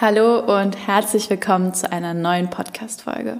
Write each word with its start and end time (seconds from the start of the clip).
Hallo 0.00 0.38
und 0.38 0.78
herzlich 0.86 1.28
willkommen 1.28 1.74
zu 1.74 1.92
einer 1.92 2.14
neuen 2.14 2.48
Podcast-Folge. 2.48 3.38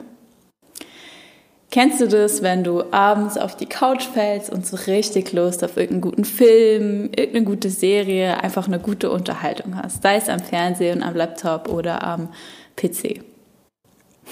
Kennst 1.70 2.02
du 2.02 2.06
das, 2.06 2.42
wenn 2.42 2.64
du 2.64 2.92
abends 2.92 3.38
auf 3.38 3.56
die 3.56 3.64
Couch 3.64 4.04
fällst 4.04 4.50
und 4.50 4.66
so 4.66 4.76
richtig 4.76 5.32
Lust 5.32 5.64
auf 5.64 5.78
irgendeinen 5.78 6.02
guten 6.02 6.24
Film, 6.26 7.04
irgendeine 7.16 7.44
gute 7.46 7.70
Serie, 7.70 8.42
einfach 8.42 8.66
eine 8.66 8.78
gute 8.78 9.10
Unterhaltung 9.10 9.74
hast, 9.82 10.02
sei 10.02 10.16
es 10.16 10.28
am 10.28 10.40
Fernsehen, 10.40 11.02
am 11.02 11.16
Laptop 11.16 11.70
oder 11.70 12.04
am 12.04 12.28
PC? 12.76 13.22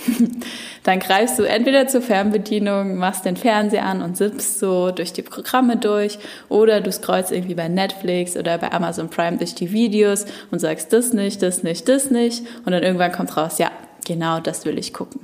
Dann 0.85 1.01
greifst 1.01 1.39
du 1.39 1.43
entweder 1.43 1.87
zur 1.87 2.03
Fernbedienung, 2.03 2.97
machst 2.97 3.25
den 3.25 3.37
Fernseher 3.37 3.85
an 3.85 4.03
und 4.03 4.17
sippst 4.17 4.59
so 4.59 4.91
durch 4.91 5.13
die 5.13 5.23
Programme 5.23 5.77
durch 5.77 6.19
oder 6.49 6.81
du 6.81 6.91
scrollst 6.93 7.33
irgendwie 7.33 7.55
bei 7.55 7.69
Netflix 7.69 8.37
oder 8.37 8.59
bei 8.59 8.73
Amazon 8.73 9.11
Prime 9.11 9.37
durch 9.39 9.55
die 9.55 9.73
Videos 9.73 10.25
und 10.51 10.61
sagst 10.61 10.93
das 10.93 11.13
nicht, 11.13 11.43
das 11.43 11.63
nicht, 11.63 11.89
das 11.89 12.11
nicht 12.11 12.43
und 12.65 12.73
dann 12.73 12.83
irgendwann 12.83 13.13
kommt 13.13 13.37
raus, 13.37 13.59
ja, 13.59 13.71
genau 14.07 14.41
das 14.41 14.65
will 14.65 14.79
ich 14.79 14.93
gucken. 14.95 15.21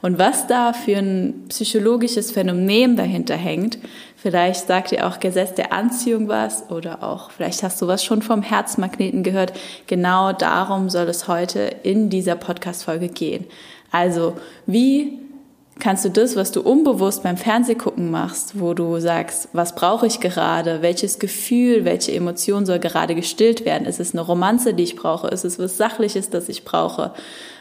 Und 0.00 0.18
was 0.18 0.46
da 0.48 0.72
für 0.72 0.96
ein 0.96 1.44
psychologisches 1.48 2.32
Phänomen 2.32 2.96
dahinter 2.96 3.36
hängt, 3.36 3.78
vielleicht 4.16 4.66
sagt 4.66 4.90
dir 4.90 5.06
auch 5.06 5.20
Gesetz 5.20 5.54
der 5.54 5.72
Anziehung 5.72 6.28
was 6.28 6.70
oder 6.70 7.02
auch 7.02 7.30
vielleicht 7.30 7.62
hast 7.62 7.80
du 7.80 7.86
was 7.86 8.04
schon 8.04 8.22
vom 8.22 8.42
Herzmagneten 8.42 9.22
gehört. 9.22 9.52
Genau 9.86 10.32
darum 10.32 10.90
soll 10.90 11.08
es 11.08 11.28
heute 11.28 11.60
in 11.82 12.10
dieser 12.10 12.34
Podcast-Folge 12.34 13.08
gehen. 13.08 13.46
Also, 13.92 14.34
wie 14.66 15.18
kannst 15.78 16.04
du 16.04 16.10
das, 16.10 16.36
was 16.36 16.52
du 16.52 16.60
unbewusst 16.60 17.22
beim 17.22 17.36
Fernsehgucken 17.36 18.10
machst, 18.10 18.60
wo 18.60 18.72
du 18.72 19.00
sagst, 19.00 19.48
was 19.52 19.74
brauche 19.74 20.06
ich 20.06 20.20
gerade, 20.20 20.80
welches 20.80 21.18
Gefühl, 21.18 21.84
welche 21.84 22.12
Emotion 22.12 22.66
soll 22.66 22.78
gerade 22.78 23.14
gestillt 23.14 23.64
werden? 23.64 23.86
Ist 23.86 23.98
es 23.98 24.12
eine 24.12 24.20
Romanze, 24.20 24.74
die 24.74 24.84
ich 24.84 24.96
brauche? 24.96 25.28
Ist 25.28 25.44
es 25.44 25.58
was 25.58 25.76
Sachliches, 25.76 26.30
das 26.30 26.48
ich 26.48 26.64
brauche? 26.64 27.12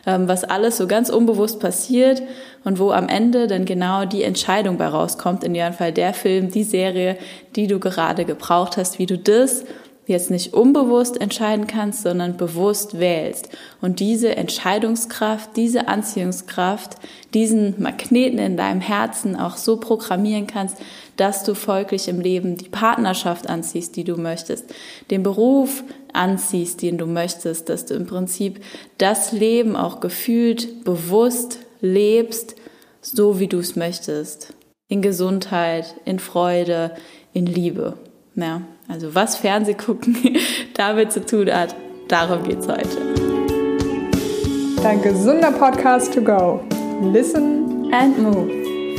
Ähm, 0.05 0.27
was 0.27 0.43
alles 0.43 0.77
so 0.77 0.87
ganz 0.87 1.09
unbewusst 1.09 1.59
passiert 1.59 2.21
und 2.63 2.79
wo 2.79 2.91
am 2.91 3.07
Ende 3.07 3.47
dann 3.47 3.65
genau 3.65 4.05
die 4.05 4.23
Entscheidung 4.23 4.77
bei 4.77 4.87
rauskommt, 4.87 5.43
in 5.43 5.55
jedem 5.55 5.73
Fall 5.73 5.91
der 5.91 6.13
Film, 6.13 6.51
die 6.51 6.63
Serie, 6.63 7.17
die 7.55 7.67
du 7.67 7.79
gerade 7.79 8.25
gebraucht 8.25 8.77
hast, 8.77 8.99
wie 8.99 9.05
du 9.05 9.17
das 9.17 9.63
jetzt 10.11 10.29
nicht 10.29 10.53
unbewusst 10.53 11.19
entscheiden 11.19 11.65
kannst, 11.65 12.03
sondern 12.03 12.37
bewusst 12.37 12.99
wählst. 12.99 13.49
Und 13.81 13.99
diese 13.99 14.35
Entscheidungskraft, 14.35 15.57
diese 15.57 15.87
Anziehungskraft, 15.87 16.97
diesen 17.33 17.81
Magneten 17.81 18.37
in 18.37 18.57
deinem 18.57 18.81
Herzen 18.81 19.35
auch 19.35 19.57
so 19.57 19.77
programmieren 19.77 20.45
kannst, 20.45 20.77
dass 21.17 21.43
du 21.43 21.55
folglich 21.55 22.07
im 22.07 22.19
Leben 22.19 22.57
die 22.57 22.69
Partnerschaft 22.69 23.49
anziehst, 23.49 23.95
die 23.95 24.03
du 24.03 24.17
möchtest, 24.17 24.65
den 25.09 25.23
Beruf 25.23 25.83
anziehst, 26.13 26.81
den 26.81 26.97
du 26.97 27.05
möchtest, 27.05 27.69
dass 27.69 27.85
du 27.85 27.95
im 27.95 28.05
Prinzip 28.05 28.63
das 28.97 29.31
Leben 29.31 29.75
auch 29.75 29.99
gefühlt, 29.99 30.83
bewusst 30.83 31.59
lebst, 31.81 32.55
so 33.01 33.39
wie 33.39 33.47
du 33.47 33.59
es 33.59 33.75
möchtest. 33.75 34.53
In 34.87 35.01
Gesundheit, 35.01 35.95
in 36.05 36.19
Freude, 36.19 36.91
in 37.33 37.45
Liebe. 37.45 37.97
Ja, 38.35 38.61
also 38.91 39.15
was 39.15 39.37
Fernsehgucken 39.37 40.37
damit 40.73 41.11
zu 41.11 41.25
tun 41.25 41.51
hat, 41.51 41.75
darum 42.07 42.43
geht 42.43 42.59
es 42.59 42.67
heute. 42.67 42.97
Dein 44.83 45.01
gesunder 45.01 45.51
Podcast 45.51 46.13
to 46.13 46.21
go. 46.21 46.59
Listen 47.01 47.93
and 47.93 48.17
move. 48.17 48.49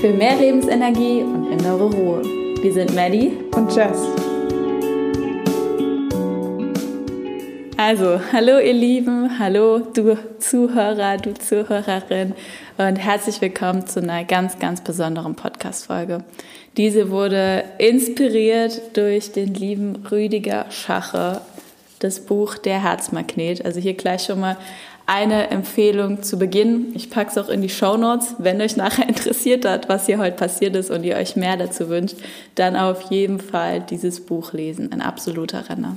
Für 0.01 0.13
mehr 0.13 0.37
Lebensenergie 0.37 1.23
und 1.23 1.53
innere 1.53 1.91
Ruhe. 1.91 2.23
Wir 2.63 2.73
sind 2.73 2.95
Maddie 2.95 3.33
und 3.55 3.75
Jess. 3.75 3.99
Also, 7.77 8.21
hallo 8.33 8.61
ihr 8.61 8.75
Lieben, 8.75 9.39
hallo 9.39 9.81
du 9.81 10.17
Zuhörer, 10.39 11.17
du 11.17 11.35
Zuhörerin 11.35 12.35
und 12.79 12.97
herzlich 12.97 13.41
willkommen 13.41 13.87
zu 13.87 14.01
einer 14.01 14.25
ganz, 14.25 14.59
ganz 14.61 14.83
besonderen 14.83 15.35
Podcast-Folge. 15.35 16.23
Diese 16.77 17.11
wurde 17.11 17.65
inspiriert 17.79 18.97
durch 18.97 19.33
den 19.33 19.53
lieben 19.55 20.07
Rüdiger 20.11 20.67
Schache, 20.71 21.43
das 21.99 22.21
Buch 22.21 22.57
Der 22.57 22.83
Herzmagnet. 22.83 23.65
Also 23.65 23.79
hier 23.79 23.95
gleich 23.95 24.25
schon 24.25 24.41
mal 24.41 24.57
eine 25.07 25.51
Empfehlung 25.51 26.23
zu 26.23 26.39
Beginn. 26.39 26.93
Ich 26.95 27.11
packe 27.11 27.31
es 27.31 27.39
auch 27.39 27.51
in 27.51 27.61
die 27.61 27.69
Show 27.69 27.97
Notes. 27.97 28.37
Wenn 28.39 28.61
euch 28.63 28.77
nachher 28.77 29.09
interessiert 29.09 29.67
hat, 29.67 29.89
was 29.89 30.07
hier 30.07 30.19
heute 30.19 30.37
passiert 30.37 30.75
ist 30.75 30.91
und 30.91 31.05
ihr 31.05 31.17
euch 31.17 31.37
mehr 31.37 31.57
dazu 31.57 31.89
wünscht, 31.91 32.17
dann 32.55 32.77
auf 32.77 33.11
jeden 33.11 33.39
Fall 33.39 33.81
dieses 33.81 34.25
Buch 34.25 34.55
lesen. 34.55 34.93
Ein 34.93 35.03
absoluter 35.03 35.69
Renner. 35.69 35.97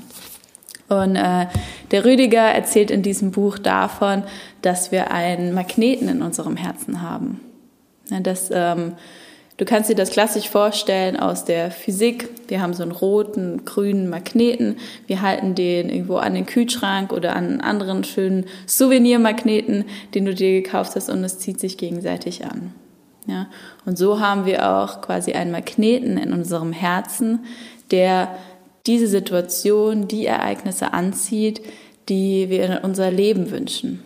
Und 0.90 1.16
äh, 1.16 1.48
der 1.92 2.06
Rüdiger 2.06 2.42
erzählt 2.42 2.92
in 2.92 3.02
diesem 3.02 3.32
Buch 3.32 3.58
davon, 3.58 4.24
dass 4.62 4.92
wir 4.92 5.12
einen 5.12 5.54
Magneten 5.54 6.10
in 6.10 6.22
unserem 6.22 6.58
Herzen 6.58 7.02
haben. 7.02 7.40
Ja, 8.10 8.20
dass 8.20 8.50
ähm, 8.52 8.94
Du 9.58 9.64
kannst 9.64 9.90
dir 9.90 9.96
das 9.96 10.10
klassisch 10.10 10.50
vorstellen 10.50 11.18
aus 11.18 11.46
der 11.46 11.72
Physik. 11.72 12.30
Wir 12.50 12.62
haben 12.62 12.74
so 12.74 12.84
einen 12.84 12.92
roten, 12.92 13.64
grünen 13.64 14.10
Magneten. 14.10 14.76
Wir 15.08 15.22
halten 15.22 15.56
den 15.56 15.90
irgendwo 15.90 16.18
an 16.18 16.34
den 16.34 16.46
Kühlschrank 16.46 17.14
oder 17.14 17.36
an 17.38 17.46
einen 17.46 17.62
anderen 17.62 18.04
schönen 18.04 18.48
Souvenirmagneten, 18.66 19.86
den 20.14 20.26
du 20.26 20.36
dir 20.36 20.62
gekauft 20.62 20.96
hast 20.96 21.10
und 21.10 21.24
es 21.24 21.40
zieht 21.40 21.62
sich 21.62 21.78
gegenseitig 21.78 22.44
an. 22.44 22.74
Ja, 23.28 23.48
und 23.86 23.98
so 23.98 24.20
haben 24.20 24.46
wir 24.46 24.70
auch 24.70 25.02
quasi 25.02 25.32
einen 25.32 25.52
Magneten 25.52 26.18
in 26.18 26.34
unserem 26.34 26.74
Herzen, 26.74 27.46
der 27.92 28.36
diese 28.86 29.08
Situation, 29.08 30.08
die 30.08 30.26
Ereignisse 30.26 30.94
anzieht, 30.94 31.62
die 32.10 32.50
wir 32.50 32.66
in 32.66 32.78
unser 32.78 33.10
Leben 33.10 33.50
wünschen. 33.52 34.04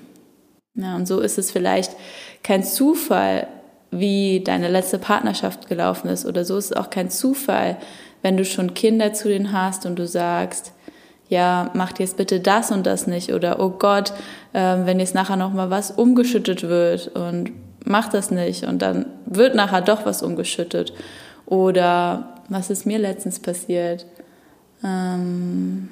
Ja, 0.76 0.96
und 0.96 1.08
so 1.08 1.20
ist 1.20 1.38
es 1.38 1.52
vielleicht 1.52 1.96
kein 2.44 2.64
Zufall, 2.64 3.48
wie 3.92 4.42
deine 4.44 4.68
letzte 4.68 5.00
Partnerschaft 5.00 5.68
gelaufen 5.68 6.10
ist 6.10 6.26
oder 6.26 6.46
so 6.46 6.58
ist 6.58 6.72
es 6.72 6.74
auch 6.78 6.90
kein 6.90 7.10
Zufall, 7.10 7.78
wenn 8.22 8.38
du 8.38 8.46
schon 8.46 8.74
Kinder 8.74 9.14
zu 9.14 9.30
denen 9.30 9.52
hast 9.52 9.86
und 9.86 9.98
du 9.98 10.06
sagst, 10.06 10.74
ja, 11.30 11.70
macht 11.74 12.00
jetzt 12.00 12.18
bitte 12.18 12.40
das 12.40 12.72
und 12.72 12.86
das 12.86 13.08
nicht 13.08 13.34
oder 13.34 13.60
oh 13.60 13.70
Gott, 13.70 14.14
äh, 14.54 14.78
wenn 14.84 15.00
jetzt 15.00 15.16
nachher 15.16 15.36
noch 15.36 15.54
mal 15.54 15.70
was 15.70 15.92
umgeschüttet 15.92 16.64
wird 16.64 17.10
und 17.10 17.52
mach 17.86 18.10
das 18.10 18.32
nicht 18.32 18.64
und 18.66 18.82
dann 18.82 19.06
wird 19.26 19.56
nachher 19.56 19.82
doch 19.82 20.06
was 20.06 20.22
umgeschüttet 20.22 20.94
oder 21.46 22.36
was 22.50 22.70
ist 22.70 22.86
mir 22.86 22.98
letztens 22.98 23.40
passiert? 23.40 24.06
Ähm, 24.84 25.90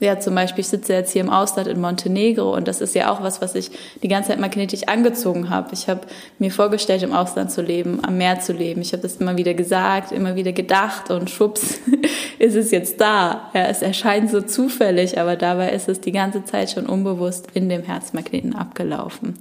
ja, 0.00 0.20
zum 0.20 0.36
Beispiel, 0.36 0.60
ich 0.60 0.68
sitze 0.68 0.92
jetzt 0.92 1.12
hier 1.12 1.22
im 1.22 1.30
Ausland 1.30 1.66
in 1.66 1.80
Montenegro 1.80 2.54
und 2.54 2.68
das 2.68 2.80
ist 2.80 2.94
ja 2.94 3.12
auch 3.12 3.20
was, 3.20 3.42
was 3.42 3.56
ich 3.56 3.72
die 4.00 4.06
ganze 4.06 4.30
Zeit 4.30 4.38
magnetisch 4.38 4.84
angezogen 4.86 5.50
habe. 5.50 5.70
Ich 5.72 5.88
habe 5.88 6.02
mir 6.38 6.52
vorgestellt, 6.52 7.02
im 7.02 7.12
Ausland 7.12 7.50
zu 7.50 7.62
leben, 7.62 8.04
am 8.04 8.16
Meer 8.16 8.38
zu 8.38 8.52
leben. 8.52 8.80
Ich 8.80 8.92
habe 8.92 9.02
das 9.02 9.16
immer 9.16 9.36
wieder 9.36 9.54
gesagt, 9.54 10.12
immer 10.12 10.36
wieder 10.36 10.52
gedacht 10.52 11.10
und 11.10 11.30
schwupps 11.30 11.80
ist 12.38 12.54
es 12.54 12.70
jetzt 12.70 13.00
da. 13.00 13.50
Ja, 13.54 13.66
es 13.66 13.82
erscheint 13.82 14.30
so 14.30 14.40
zufällig, 14.40 15.18
aber 15.18 15.34
dabei 15.34 15.70
ist 15.72 15.88
es 15.88 16.00
die 16.00 16.12
ganze 16.12 16.44
Zeit 16.44 16.70
schon 16.70 16.86
unbewusst 16.86 17.48
in 17.54 17.68
dem 17.68 17.82
Herzmagneten 17.82 18.54
abgelaufen. 18.54 19.34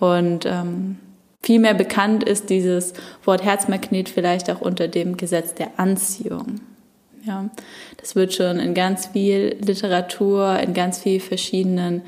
Und 0.00 0.46
ähm, 0.46 0.96
viel 1.42 1.58
mehr 1.58 1.74
bekannt 1.74 2.24
ist 2.24 2.48
dieses 2.48 2.94
Wort 3.24 3.44
Herzmagnet 3.44 4.08
vielleicht 4.08 4.48
auch 4.48 4.62
unter 4.62 4.88
dem 4.88 5.18
Gesetz 5.18 5.52
der 5.52 5.72
Anziehung. 5.76 6.62
Ja, 7.24 7.48
das 7.98 8.16
wird 8.16 8.34
schon 8.34 8.58
in 8.58 8.74
ganz 8.74 9.06
viel 9.06 9.56
Literatur, 9.60 10.58
in 10.58 10.74
ganz 10.74 10.98
viel 10.98 11.20
verschiedenen 11.20 12.02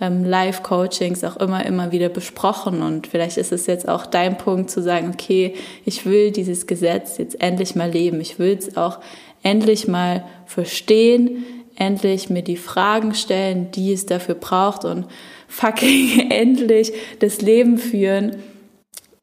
ähm, 0.00 0.24
Live-Coachings 0.24 1.22
auch 1.22 1.36
immer, 1.36 1.64
immer 1.64 1.92
wieder 1.92 2.08
besprochen. 2.08 2.82
Und 2.82 3.06
vielleicht 3.06 3.36
ist 3.36 3.52
es 3.52 3.66
jetzt 3.66 3.88
auch 3.88 4.06
dein 4.06 4.38
Punkt 4.38 4.70
zu 4.70 4.82
sagen, 4.82 5.10
okay, 5.14 5.54
ich 5.84 6.04
will 6.04 6.32
dieses 6.32 6.66
Gesetz 6.66 7.18
jetzt 7.18 7.40
endlich 7.40 7.76
mal 7.76 7.90
leben. 7.90 8.20
Ich 8.20 8.40
will 8.40 8.56
es 8.58 8.76
auch 8.76 8.98
endlich 9.44 9.86
mal 9.86 10.24
verstehen, 10.46 11.44
endlich 11.76 12.28
mir 12.28 12.42
die 12.42 12.56
Fragen 12.56 13.14
stellen, 13.14 13.70
die 13.70 13.92
es 13.92 14.06
dafür 14.06 14.34
braucht 14.34 14.84
und 14.84 15.06
fucking 15.46 16.30
endlich 16.30 16.92
das 17.20 17.40
Leben 17.40 17.78
führen, 17.78 18.36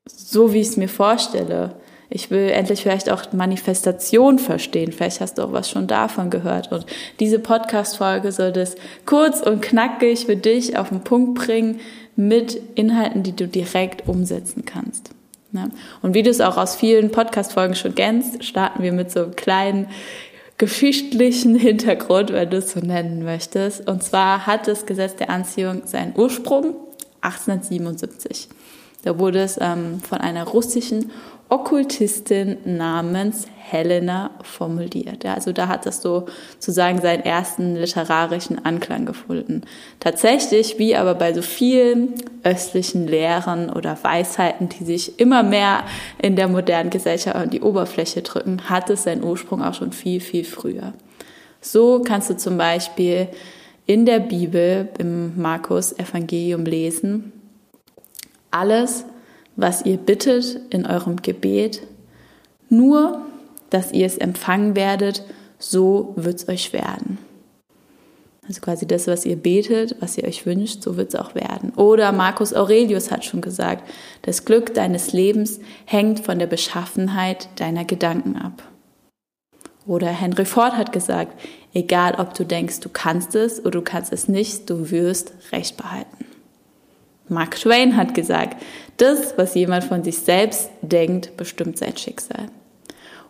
so 0.05 0.53
wie 0.53 0.61
ich 0.61 0.67
es 0.69 0.77
mir 0.77 0.89
vorstelle. 0.89 1.75
Ich 2.15 2.29
will 2.29 2.49
endlich 2.49 2.83
vielleicht 2.83 3.09
auch 3.09 3.33
Manifestation 3.33 4.37
verstehen. 4.37 4.91
Vielleicht 4.91 5.19
hast 5.19 5.39
du 5.39 5.41
auch 5.41 5.51
was 5.51 5.67
schon 5.67 5.87
davon 5.87 6.29
gehört. 6.29 6.71
Und 6.71 6.85
diese 7.19 7.39
Podcast-Folge 7.39 8.31
soll 8.31 8.51
das 8.51 8.75
kurz 9.07 9.41
und 9.41 9.63
knackig 9.63 10.27
für 10.27 10.35
dich 10.35 10.77
auf 10.77 10.89
den 10.89 11.01
Punkt 11.01 11.33
bringen 11.33 11.79
mit 12.15 12.61
Inhalten, 12.75 13.23
die 13.23 13.35
du 13.35 13.47
direkt 13.47 14.07
umsetzen 14.07 14.63
kannst. 14.63 15.09
Und 16.03 16.13
wie 16.13 16.21
du 16.21 16.29
es 16.29 16.39
auch 16.39 16.57
aus 16.57 16.75
vielen 16.75 17.09
Podcast-Folgen 17.09 17.73
schon 17.73 17.95
kennst, 17.95 18.43
starten 18.43 18.83
wir 18.83 18.91
mit 18.91 19.09
so 19.09 19.23
einem 19.23 19.35
kleinen 19.35 19.87
geschichtlichen 20.59 21.55
Hintergrund, 21.55 22.31
wenn 22.31 22.51
du 22.51 22.57
es 22.57 22.73
so 22.73 22.79
nennen 22.79 23.23
möchtest. 23.23 23.87
Und 23.87 24.03
zwar 24.03 24.45
hat 24.45 24.67
das 24.67 24.85
Gesetz 24.85 25.15
der 25.15 25.31
Anziehung 25.31 25.81
seinen 25.85 26.13
Ursprung 26.15 26.75
1877. 27.21 28.49
Da 29.03 29.19
wurde 29.19 29.41
es 29.41 29.57
ähm, 29.59 29.99
von 29.99 30.19
einer 30.19 30.45
russischen 30.45 31.11
Okkultistin 31.53 32.57
namens 32.65 33.45
Helena 33.55 34.31
formuliert. 34.41 35.23
Also 35.23 35.51
da 35.51 35.67
hat 35.67 35.85
das 35.85 36.01
so 36.01 36.25
sozusagen 36.53 36.99
seinen 36.99 37.23
ersten 37.23 37.75
literarischen 37.75 38.65
Anklang 38.65 39.05
gefunden. 39.05 39.61
Tatsächlich, 39.99 40.79
wie 40.79 40.95
aber 40.95 41.13
bei 41.13 41.31
so 41.31 41.43
vielen 41.43 42.15
östlichen 42.43 43.05
Lehren 43.05 43.69
oder 43.69 43.95
Weisheiten, 44.01 44.67
die 44.69 44.83
sich 44.83 45.19
immer 45.19 45.43
mehr 45.43 45.83
in 46.19 46.35
der 46.35 46.47
modernen 46.47 46.89
Gesellschaft 46.89 47.35
an 47.35 47.51
die 47.51 47.61
Oberfläche 47.61 48.23
drücken, 48.23 48.67
hat 48.67 48.89
es 48.89 49.03
seinen 49.03 49.23
Ursprung 49.23 49.61
auch 49.61 49.75
schon 49.75 49.91
viel, 49.91 50.21
viel 50.21 50.45
früher. 50.45 50.93
So 51.61 52.01
kannst 52.03 52.31
du 52.31 52.35
zum 52.35 52.57
Beispiel 52.57 53.27
in 53.85 54.07
der 54.07 54.21
Bibel 54.21 54.89
im 54.97 55.39
Markus 55.39 55.93
Evangelium 55.99 56.65
lesen, 56.65 57.31
alles, 58.49 59.05
was 59.55 59.85
ihr 59.85 59.97
bittet 59.97 60.59
in 60.69 60.85
eurem 60.85 61.21
Gebet, 61.21 61.81
nur, 62.69 63.21
dass 63.69 63.91
ihr 63.91 64.05
es 64.05 64.17
empfangen 64.17 64.75
werdet, 64.75 65.23
so 65.59 66.13
wird 66.15 66.35
es 66.35 66.49
euch 66.49 66.73
werden. 66.73 67.17
Also 68.47 68.59
quasi 68.59 68.85
das, 68.85 69.07
was 69.07 69.25
ihr 69.25 69.37
betet, 69.37 69.95
was 70.01 70.17
ihr 70.17 70.25
euch 70.25 70.45
wünscht, 70.45 70.83
so 70.83 70.97
wird 70.97 71.13
es 71.13 71.19
auch 71.19 71.33
werden. 71.33 71.71
Oder 71.75 72.11
Marcus 72.11 72.53
Aurelius 72.53 73.09
hat 73.09 73.23
schon 73.23 73.39
gesagt, 73.39 73.89
das 74.23 74.43
Glück 74.43 74.73
deines 74.73 75.13
Lebens 75.13 75.61
hängt 75.85 76.19
von 76.19 76.39
der 76.39 76.47
Beschaffenheit 76.47 77.47
deiner 77.55 77.85
Gedanken 77.85 78.35
ab. 78.35 78.63
Oder 79.85 80.07
Henry 80.07 80.45
Ford 80.45 80.73
hat 80.73 80.91
gesagt, 80.91 81.39
egal 81.73 82.15
ob 82.17 82.33
du 82.33 82.45
denkst, 82.45 82.81
du 82.81 82.89
kannst 82.89 83.35
es 83.35 83.59
oder 83.61 83.71
du 83.71 83.81
kannst 83.81 84.11
es 84.11 84.27
nicht, 84.27 84.69
du 84.69 84.91
wirst 84.91 85.33
Recht 85.51 85.77
behalten. 85.77 86.22
Mark 87.29 87.55
Twain 87.55 87.95
hat 87.95 88.13
gesagt, 88.13 88.61
das, 88.97 89.37
was 89.37 89.55
jemand 89.55 89.83
von 89.83 90.03
sich 90.03 90.19
selbst 90.19 90.69
denkt, 90.81 91.35
bestimmt 91.37 91.77
sein 91.77 91.97
Schicksal. 91.97 92.47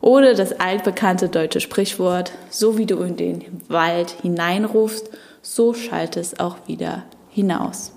Oder 0.01 0.34
das 0.34 0.60
altbekannte 0.60 1.30
deutsche 1.30 1.62
Sprichwort, 1.62 2.34
so 2.50 2.78
wie 2.78 2.86
du 2.86 2.98
in 3.04 3.16
den 3.16 3.62
Wald 3.69 4.16
hineinrufst, 4.22 5.10
so 5.42 5.74
schallt 5.74 6.18
es 6.18 6.40
auch 6.40 6.57
wieder 6.68 7.04
hinaus. 7.30 7.94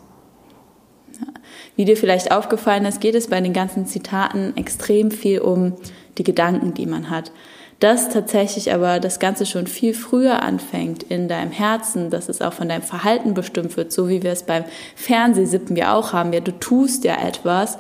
Wie 1.74 1.84
dir 1.84 1.96
vielleicht 1.96 2.30
aufgefallen 2.30 2.84
ist, 2.84 3.00
geht 3.00 3.14
es 3.14 3.28
bei 3.28 3.40
den 3.40 3.52
ganzen 3.52 3.86
Zitaten 3.86 4.56
extrem 4.56 5.10
viel 5.10 5.40
um 5.40 5.74
die 6.18 6.24
Gedanken, 6.24 6.74
die 6.74 6.86
man 6.86 7.10
hat 7.10 7.32
dass 7.80 8.08
tatsächlich 8.08 8.72
aber 8.72 9.00
das 9.00 9.18
Ganze 9.18 9.44
schon 9.44 9.66
viel 9.66 9.92
früher 9.92 10.42
anfängt 10.42 11.02
in 11.02 11.28
deinem 11.28 11.50
Herzen, 11.50 12.10
dass 12.10 12.28
es 12.28 12.40
auch 12.40 12.52
von 12.52 12.68
deinem 12.68 12.82
Verhalten 12.82 13.34
bestimmt 13.34 13.76
wird, 13.76 13.92
so 13.92 14.08
wie 14.08 14.22
wir 14.22 14.32
es 14.32 14.44
beim 14.44 14.64
Fernsehsippen 14.94 15.76
ja 15.76 15.94
auch 15.94 16.12
haben. 16.12 16.32
Ja, 16.32 16.40
du 16.40 16.52
tust 16.52 17.04
ja 17.04 17.16
etwas, 17.20 17.76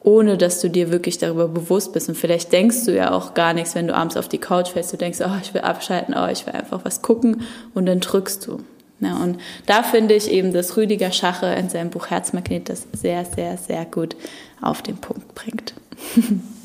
ohne 0.00 0.36
dass 0.36 0.60
du 0.60 0.68
dir 0.68 0.90
wirklich 0.90 1.18
darüber 1.18 1.46
bewusst 1.46 1.92
bist. 1.92 2.08
Und 2.08 2.16
vielleicht 2.16 2.52
denkst 2.52 2.86
du 2.86 2.94
ja 2.94 3.12
auch 3.12 3.34
gar 3.34 3.52
nichts, 3.52 3.74
wenn 3.74 3.86
du 3.86 3.94
abends 3.94 4.16
auf 4.16 4.28
die 4.28 4.38
Couch 4.38 4.70
fällst. 4.70 4.92
Du 4.92 4.96
denkst, 4.96 5.18
oh, 5.20 5.38
ich 5.40 5.54
will 5.54 5.60
abschalten, 5.60 6.14
oh, 6.16 6.26
ich 6.26 6.46
will 6.46 6.54
einfach 6.54 6.84
was 6.84 7.02
gucken 7.02 7.42
und 7.74 7.86
dann 7.86 8.00
drückst 8.00 8.46
du. 8.46 8.58
Ja, 8.98 9.16
und 9.16 9.38
da 9.66 9.82
finde 9.82 10.14
ich 10.14 10.30
eben, 10.30 10.52
dass 10.52 10.76
Rüdiger 10.76 11.12
Schache 11.12 11.46
in 11.46 11.70
seinem 11.70 11.90
Buch 11.90 12.08
Herzmagnet 12.08 12.68
das 12.68 12.86
sehr, 12.92 13.24
sehr, 13.24 13.56
sehr 13.56 13.84
gut 13.86 14.14
auf 14.60 14.82
den 14.82 14.96
Punkt 14.96 15.34
bringt. 15.34 15.74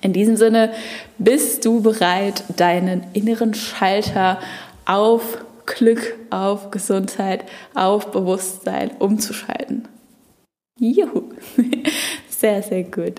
In 0.00 0.12
diesem 0.12 0.36
Sinne, 0.36 0.72
bist 1.18 1.64
du 1.64 1.82
bereit, 1.82 2.44
deinen 2.56 3.04
inneren 3.12 3.54
Schalter 3.54 4.38
auf 4.86 5.44
Glück, 5.66 6.16
auf 6.30 6.70
Gesundheit, 6.70 7.44
auf 7.74 8.10
Bewusstsein 8.10 8.90
umzuschalten? 8.98 9.88
Juhu! 10.78 11.24
Sehr, 12.28 12.62
sehr 12.62 12.84
gut. 12.84 13.16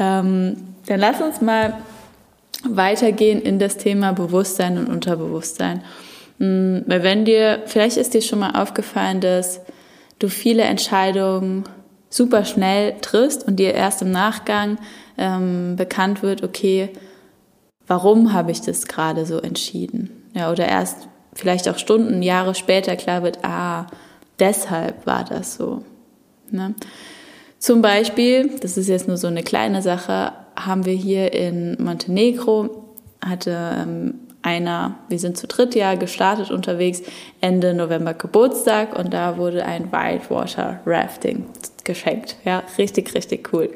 Ähm, 0.00 0.56
dann 0.86 0.98
lass 0.98 1.20
uns 1.20 1.40
mal 1.40 1.74
weitergehen 2.68 3.40
in 3.40 3.60
das 3.60 3.76
Thema 3.76 4.12
Bewusstsein 4.12 4.78
und 4.78 4.88
Unterbewusstsein. 4.88 5.84
Mhm, 6.38 6.82
weil 6.86 7.04
wenn 7.04 7.24
dir, 7.24 7.62
vielleicht 7.66 7.96
ist 7.96 8.14
dir 8.14 8.22
schon 8.22 8.40
mal 8.40 8.60
aufgefallen, 8.60 9.20
dass 9.20 9.60
du 10.18 10.28
viele 10.28 10.62
Entscheidungen 10.62 11.64
super 12.10 12.44
schnell 12.44 12.94
triffst 13.00 13.46
und 13.46 13.56
dir 13.56 13.74
erst 13.74 14.02
im 14.02 14.10
Nachgang 14.10 14.78
ähm, 15.18 15.76
bekannt 15.76 16.22
wird, 16.22 16.42
okay, 16.42 16.90
warum 17.86 18.32
habe 18.32 18.50
ich 18.50 18.60
das 18.60 18.86
gerade 18.86 19.26
so 19.26 19.38
entschieden? 19.38 20.10
Ja, 20.34 20.50
oder 20.50 20.66
erst 20.66 21.08
vielleicht 21.34 21.68
auch 21.68 21.78
Stunden, 21.78 22.22
Jahre 22.22 22.54
später 22.54 22.96
klar 22.96 23.22
wird, 23.22 23.44
ah, 23.44 23.86
deshalb 24.38 25.06
war 25.06 25.24
das 25.24 25.54
so. 25.54 25.84
Ne? 26.50 26.74
Zum 27.58 27.82
Beispiel, 27.82 28.50
das 28.60 28.76
ist 28.76 28.88
jetzt 28.88 29.08
nur 29.08 29.16
so 29.16 29.26
eine 29.26 29.42
kleine 29.42 29.82
Sache, 29.82 30.32
haben 30.56 30.84
wir 30.84 30.94
hier 30.94 31.32
in 31.32 31.82
Montenegro, 31.82 32.84
hatte 33.20 33.78
ähm, 33.78 34.14
einer, 34.42 34.96
wir 35.08 35.18
sind 35.18 35.38
zu 35.38 35.46
dritt 35.46 35.74
ja 35.74 35.94
gestartet 35.94 36.50
unterwegs, 36.50 37.02
Ende 37.40 37.74
November 37.74 38.14
Geburtstag 38.14 38.96
und 38.96 39.14
da 39.14 39.38
wurde 39.38 39.64
ein 39.64 39.90
Whitewater 39.90 40.80
Rafting 40.84 41.46
geschenkt. 41.84 42.36
Ja, 42.44 42.62
richtig, 42.78 43.14
richtig 43.14 43.52
cool. 43.52 43.70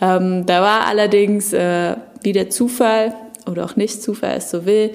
Ähm, 0.00 0.46
da 0.46 0.62
war 0.62 0.86
allerdings 0.86 1.52
äh, 1.52 1.96
wie 2.22 2.32
der 2.32 2.50
Zufall 2.50 3.14
oder 3.46 3.64
auch 3.64 3.76
nicht 3.76 4.02
Zufall 4.02 4.36
es 4.36 4.50
so 4.50 4.66
will, 4.66 4.92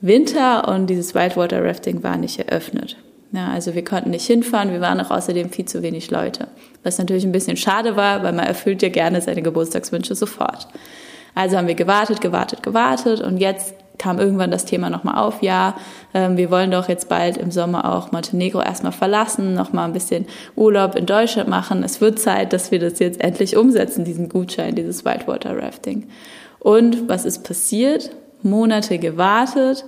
Winter 0.00 0.68
und 0.68 0.88
dieses 0.88 1.14
Whitewater 1.14 1.64
Rafting 1.64 2.02
war 2.02 2.16
nicht 2.16 2.38
eröffnet. 2.38 2.96
Ja, 3.32 3.48
also 3.48 3.74
wir 3.74 3.84
konnten 3.84 4.10
nicht 4.10 4.26
hinfahren, 4.26 4.72
wir 4.72 4.80
waren 4.80 5.00
auch 5.00 5.10
außerdem 5.10 5.50
viel 5.50 5.64
zu 5.64 5.82
wenig 5.82 6.10
Leute. 6.10 6.48
Was 6.84 6.98
natürlich 6.98 7.24
ein 7.24 7.32
bisschen 7.32 7.56
schade 7.56 7.96
war, 7.96 8.22
weil 8.22 8.32
man 8.32 8.46
erfüllt 8.46 8.82
ja 8.82 8.88
gerne 8.88 9.20
seine 9.20 9.42
Geburtstagswünsche 9.42 10.14
sofort. 10.14 10.68
Also 11.34 11.56
haben 11.56 11.66
wir 11.66 11.74
gewartet, 11.74 12.20
gewartet, 12.20 12.62
gewartet 12.62 13.20
und 13.20 13.38
jetzt 13.38 13.74
kam 13.98 14.18
irgendwann 14.18 14.50
das 14.50 14.64
Thema 14.64 14.90
nochmal 14.90 15.16
auf, 15.16 15.42
ja, 15.42 15.76
ähm, 16.14 16.36
wir 16.36 16.50
wollen 16.50 16.70
doch 16.70 16.88
jetzt 16.88 17.08
bald 17.08 17.36
im 17.36 17.50
Sommer 17.50 17.92
auch 17.94 18.12
Montenegro 18.12 18.60
erstmal 18.60 18.92
verlassen, 18.92 19.54
nochmal 19.54 19.86
ein 19.86 19.92
bisschen 19.92 20.26
Urlaub 20.54 20.94
in 20.94 21.06
Deutschland 21.06 21.48
machen. 21.48 21.82
Es 21.82 22.00
wird 22.00 22.18
Zeit, 22.18 22.52
dass 22.52 22.70
wir 22.70 22.78
das 22.78 22.98
jetzt 22.98 23.20
endlich 23.20 23.56
umsetzen, 23.56 24.04
diesen 24.04 24.28
Gutschein, 24.28 24.74
dieses 24.74 25.04
Whitewater 25.04 25.56
Rafting. 25.56 26.08
Und 26.58 27.08
was 27.08 27.24
ist 27.24 27.44
passiert? 27.44 28.10
Monate 28.42 28.98
gewartet, 28.98 29.84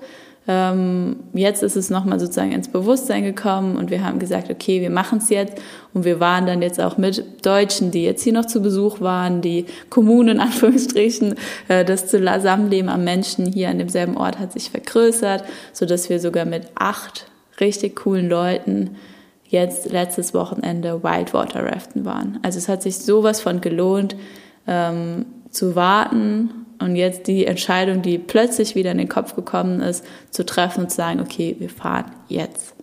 jetzt 1.34 1.62
ist 1.62 1.76
es 1.76 1.90
nochmal 1.90 2.18
sozusagen 2.18 2.52
ins 2.52 2.68
Bewusstsein 2.68 3.22
gekommen 3.22 3.76
und 3.76 3.90
wir 3.90 4.02
haben 4.02 4.18
gesagt, 4.18 4.50
okay, 4.50 4.80
wir 4.80 4.88
machen 4.88 5.18
es 5.18 5.28
jetzt. 5.28 5.60
Und 5.92 6.04
wir 6.04 6.20
waren 6.20 6.46
dann 6.46 6.62
jetzt 6.62 6.80
auch 6.80 6.96
mit 6.96 7.44
Deutschen, 7.44 7.90
die 7.90 8.02
jetzt 8.04 8.22
hier 8.22 8.32
noch 8.32 8.46
zu 8.46 8.62
Besuch 8.62 9.00
waren, 9.00 9.42
die 9.42 9.66
Kommunen 9.90 10.36
in 10.36 10.40
Anführungsstrichen, 10.40 11.34
äh, 11.68 11.84
das 11.84 12.06
Zusammenleben 12.06 12.88
am 12.88 13.04
Menschen 13.04 13.44
hier 13.44 13.68
an 13.68 13.76
demselben 13.76 14.16
Ort 14.16 14.38
hat 14.38 14.52
sich 14.52 14.70
vergrößert, 14.70 15.44
so 15.74 15.84
dass 15.84 16.08
wir 16.08 16.18
sogar 16.18 16.46
mit 16.46 16.68
acht 16.76 17.26
richtig 17.60 17.96
coolen 17.96 18.30
Leuten 18.30 18.96
jetzt 19.48 19.90
letztes 19.90 20.32
Wochenende 20.32 21.02
Whitewater 21.02 21.64
Raften 21.64 22.06
waren. 22.06 22.38
Also 22.42 22.56
es 22.56 22.68
hat 22.68 22.82
sich 22.82 22.96
sowas 22.98 23.42
von 23.42 23.60
gelohnt, 23.60 24.16
ähm, 24.66 25.26
zu 25.50 25.76
warten 25.76 26.66
und 26.78 26.96
jetzt 26.96 27.26
die 27.26 27.46
Entscheidung, 27.46 28.02
die 28.02 28.18
plötzlich 28.18 28.74
wieder 28.74 28.92
in 28.92 28.98
den 28.98 29.08
Kopf 29.08 29.34
gekommen 29.34 29.80
ist, 29.80 30.04
zu 30.30 30.44
treffen 30.44 30.84
und 30.84 30.90
zu 30.90 30.96
sagen, 30.96 31.20
okay, 31.20 31.56
wir 31.58 31.70
fahren 31.70 32.06
jetzt. 32.28 32.74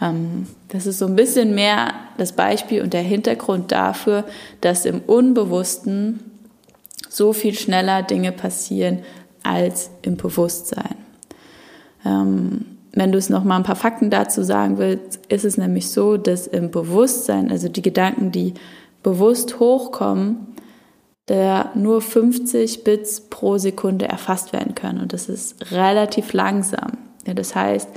Ähm, 0.00 0.46
das 0.68 0.86
ist 0.86 0.98
so 0.98 1.06
ein 1.06 1.16
bisschen 1.16 1.54
mehr 1.54 1.92
das 2.16 2.32
Beispiel 2.32 2.82
und 2.82 2.92
der 2.92 3.02
Hintergrund 3.02 3.72
dafür, 3.72 4.24
dass 4.60 4.84
im 4.84 5.00
Unbewussten 5.00 6.20
so 7.08 7.32
viel 7.32 7.54
schneller 7.54 8.02
Dinge 8.02 8.32
passieren 8.32 9.00
als 9.42 9.90
im 10.02 10.16
Bewusstsein. 10.16 10.96
Ähm, 12.04 12.64
wenn 12.92 13.12
du 13.12 13.18
es 13.18 13.30
noch 13.30 13.44
mal 13.44 13.56
ein 13.56 13.62
paar 13.62 13.76
Fakten 13.76 14.10
dazu 14.10 14.42
sagen 14.42 14.78
willst, 14.78 15.20
ist 15.28 15.44
es 15.44 15.56
nämlich 15.56 15.90
so, 15.90 16.16
dass 16.16 16.46
im 16.46 16.70
Bewusstsein, 16.70 17.50
also 17.50 17.68
die 17.68 17.82
Gedanken, 17.82 18.32
die 18.32 18.54
bewusst 19.02 19.60
hochkommen, 19.60 20.48
der 21.28 21.70
nur 21.74 22.00
50 22.00 22.84
Bits 22.84 23.20
pro 23.20 23.58
Sekunde 23.58 24.08
erfasst 24.08 24.52
werden 24.52 24.74
können. 24.74 25.00
Und 25.00 25.12
das 25.12 25.28
ist 25.28 25.72
relativ 25.72 26.32
langsam. 26.32 26.92
Ja, 27.26 27.34
das 27.34 27.54
heißt, 27.54 27.88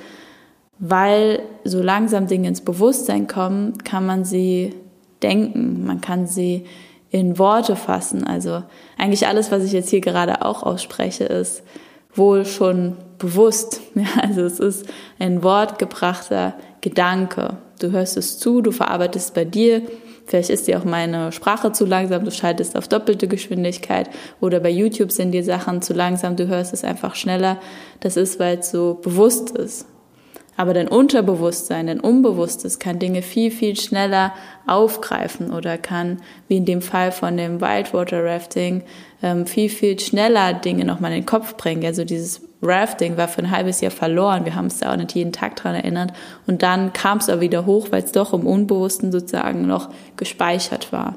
weil 0.79 1.41
so 1.63 1.81
langsam 1.81 2.27
Dinge 2.27 2.47
ins 2.47 2.61
Bewusstsein 2.61 3.27
kommen, 3.27 3.77
kann 3.83 4.05
man 4.05 4.25
sie 4.25 4.73
denken, 5.21 5.85
man 5.85 6.01
kann 6.01 6.27
sie 6.27 6.65
in 7.11 7.37
Worte 7.37 7.75
fassen. 7.75 8.25
Also 8.25 8.63
eigentlich 8.97 9.27
alles, 9.27 9.51
was 9.51 9.63
ich 9.63 9.71
jetzt 9.71 9.89
hier 9.89 10.01
gerade 10.01 10.43
auch 10.43 10.63
ausspreche, 10.63 11.25
ist 11.25 11.63
wohl 12.13 12.45
schon 12.45 12.97
bewusst. 13.17 13.81
Ja, 13.95 14.21
also 14.21 14.41
es 14.41 14.59
ist 14.59 14.85
ein 15.19 15.43
wortgebrachter 15.43 16.55
Gedanke. 16.79 17.57
Du 17.79 17.91
hörst 17.91 18.17
es 18.17 18.39
zu, 18.39 18.61
du 18.61 18.71
verarbeitest 18.71 19.27
es 19.27 19.31
bei 19.33 19.45
dir 19.45 19.81
Vielleicht 20.31 20.49
ist 20.49 20.67
dir 20.67 20.79
auch 20.79 20.85
meine 20.85 21.33
Sprache 21.33 21.73
zu 21.73 21.85
langsam, 21.85 22.23
du 22.23 22.31
schaltest 22.31 22.77
auf 22.77 22.87
doppelte 22.87 23.27
Geschwindigkeit 23.27 24.09
oder 24.39 24.61
bei 24.61 24.69
YouTube 24.69 25.11
sind 25.11 25.33
dir 25.33 25.43
Sachen 25.43 25.81
zu 25.81 25.91
langsam, 25.91 26.37
du 26.37 26.47
hörst 26.47 26.71
es 26.71 26.85
einfach 26.85 27.15
schneller. 27.15 27.59
Das 27.99 28.15
ist, 28.15 28.39
weil 28.39 28.59
es 28.59 28.71
so 28.71 28.93
bewusst 28.93 29.51
ist. 29.51 29.87
Aber 30.55 30.73
dein 30.73 30.87
Unterbewusstsein, 30.87 31.87
dein 31.87 31.99
Unbewusstes 31.99 32.79
kann 32.79 32.97
Dinge 32.97 33.23
viel, 33.23 33.51
viel 33.51 33.75
schneller 33.75 34.31
aufgreifen 34.67 35.51
oder 35.51 35.77
kann, 35.77 36.21
wie 36.47 36.55
in 36.55 36.65
dem 36.65 36.81
Fall 36.81 37.11
von 37.11 37.35
dem 37.35 37.59
Wildwater 37.59 38.23
Rafting, 38.23 38.83
ähm, 39.21 39.45
viel, 39.45 39.67
viel 39.67 39.99
schneller 39.99 40.53
Dinge 40.53 40.85
nochmal 40.85 41.11
in 41.11 41.23
den 41.23 41.25
Kopf 41.25 41.57
bringen. 41.57 41.83
Also 41.83 42.05
dieses 42.05 42.41
Rafting 42.61 43.17
war 43.17 43.27
für 43.27 43.41
ein 43.41 43.51
halbes 43.51 43.81
Jahr 43.81 43.91
verloren. 43.91 44.45
Wir 44.45 44.55
haben 44.55 44.65
uns 44.65 44.79
da 44.79 44.91
auch 44.91 44.97
nicht 44.97 45.15
jeden 45.15 45.31
Tag 45.31 45.55
dran 45.55 45.75
erinnert. 45.75 46.13
Und 46.45 46.61
dann 46.61 46.93
kam 46.93 47.17
es 47.17 47.29
aber 47.29 47.41
wieder 47.41 47.65
hoch, 47.65 47.87
weil 47.91 48.03
es 48.03 48.11
doch 48.11 48.33
im 48.33 48.45
Unbewussten 48.45 49.11
sozusagen 49.11 49.65
noch 49.65 49.89
gespeichert 50.15 50.91
war. 50.91 51.15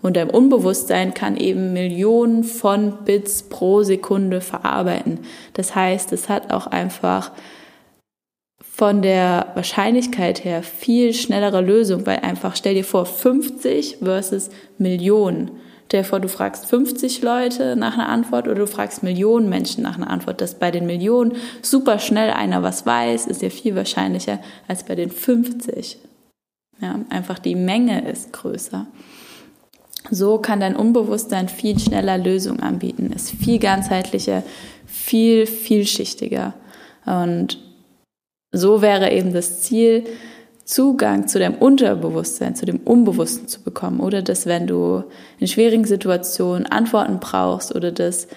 Und 0.00 0.16
dein 0.16 0.30
Unbewusstsein 0.30 1.12
kann 1.12 1.36
eben 1.36 1.72
Millionen 1.72 2.44
von 2.44 3.04
Bits 3.04 3.42
pro 3.42 3.82
Sekunde 3.82 4.40
verarbeiten. 4.40 5.20
Das 5.54 5.74
heißt, 5.74 6.12
es 6.12 6.28
hat 6.28 6.52
auch 6.52 6.68
einfach 6.68 7.32
von 8.60 9.02
der 9.02 9.48
Wahrscheinlichkeit 9.54 10.44
her 10.44 10.62
viel 10.62 11.12
schnellere 11.12 11.60
Lösung, 11.60 12.06
weil 12.06 12.20
einfach 12.20 12.54
stell 12.54 12.74
dir 12.74 12.84
vor 12.84 13.06
50 13.06 13.98
versus 14.00 14.50
Millionen. 14.78 15.50
Stell 15.88 16.02
dir 16.02 16.06
vor, 16.06 16.20
du 16.20 16.28
fragst 16.28 16.66
50 16.66 17.22
Leute 17.22 17.74
nach 17.74 17.94
einer 17.94 18.10
Antwort 18.10 18.46
oder 18.46 18.56
du 18.56 18.66
fragst 18.66 19.02
Millionen 19.02 19.48
Menschen 19.48 19.82
nach 19.82 19.96
einer 19.96 20.10
Antwort. 20.10 20.42
Dass 20.42 20.58
bei 20.58 20.70
den 20.70 20.84
Millionen 20.84 21.36
super 21.62 21.98
schnell 21.98 22.28
einer 22.30 22.62
was 22.62 22.84
weiß, 22.84 23.26
ist 23.26 23.40
ja 23.40 23.48
viel 23.48 23.74
wahrscheinlicher 23.74 24.38
als 24.68 24.84
bei 24.84 24.94
den 24.94 25.10
50. 25.10 25.96
Ja, 26.82 27.00
einfach 27.08 27.38
die 27.38 27.54
Menge 27.54 28.06
ist 28.06 28.34
größer. 28.34 28.86
So 30.10 30.36
kann 30.36 30.60
dein 30.60 30.76
Unbewusstsein 30.76 31.48
viel 31.48 31.78
schneller 31.78 32.18
Lösungen 32.18 32.60
anbieten, 32.60 33.10
ist 33.10 33.30
viel 33.30 33.58
ganzheitlicher, 33.58 34.42
viel 34.84 35.46
vielschichtiger. 35.46 36.52
Und 37.06 37.58
so 38.52 38.82
wäre 38.82 39.10
eben 39.10 39.32
das 39.32 39.62
Ziel, 39.62 40.04
Zugang 40.68 41.28
zu 41.28 41.38
deinem 41.38 41.54
Unterbewusstsein, 41.54 42.54
zu 42.54 42.66
dem 42.66 42.80
Unbewussten 42.80 43.48
zu 43.48 43.62
bekommen. 43.62 44.00
Oder 44.00 44.20
dass, 44.20 44.44
wenn 44.44 44.66
du 44.66 45.02
in 45.38 45.48
schwierigen 45.48 45.86
Situationen 45.86 46.66
Antworten 46.66 47.20
brauchst 47.20 47.74
oder 47.74 47.90
dass 47.90 48.28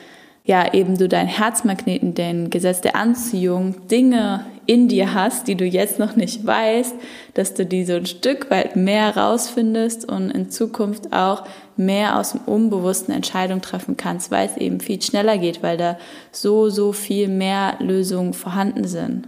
ja 0.46 0.74
eben 0.74 0.98
du 0.98 1.10
dein 1.10 1.28
Herzmagneten, 1.28 2.14
den 2.14 2.50
Gesetz 2.50 2.80
der 2.80 2.96
Anziehung, 2.96 3.86
Dinge 3.90 4.46
in 4.66 4.88
dir 4.88 5.14
hast, 5.14 5.50
die 5.50 5.56
du 5.56 5.66
jetzt 5.66 6.00
noch 6.00 6.16
nicht 6.16 6.48
weißt, 6.48 6.96
dass 7.34 7.54
du 7.54 7.66
die 7.66 7.84
so 7.84 7.96
ein 7.96 8.06
Stück 8.06 8.50
weit 8.50 8.78
mehr 8.78 9.18
rausfindest 9.18 10.10
und 10.10 10.32
in 10.32 10.50
Zukunft 10.50 11.12
auch 11.12 11.44
mehr 11.76 12.18
aus 12.18 12.32
dem 12.32 12.42
Unbewussten 12.46 13.14
Entscheidungen 13.14 13.62
treffen 13.62 13.98
kannst, 13.98 14.32
weil 14.32 14.48
es 14.48 14.56
eben 14.56 14.80
viel 14.80 15.02
schneller 15.02 15.38
geht, 15.38 15.64
weil 15.64 15.76
da 15.76 15.98
so, 16.32 16.70
so 16.70 16.94
viel 16.94 17.28
mehr 17.28 17.76
Lösungen 17.80 18.34
vorhanden 18.34 18.88
sind. 18.88 19.28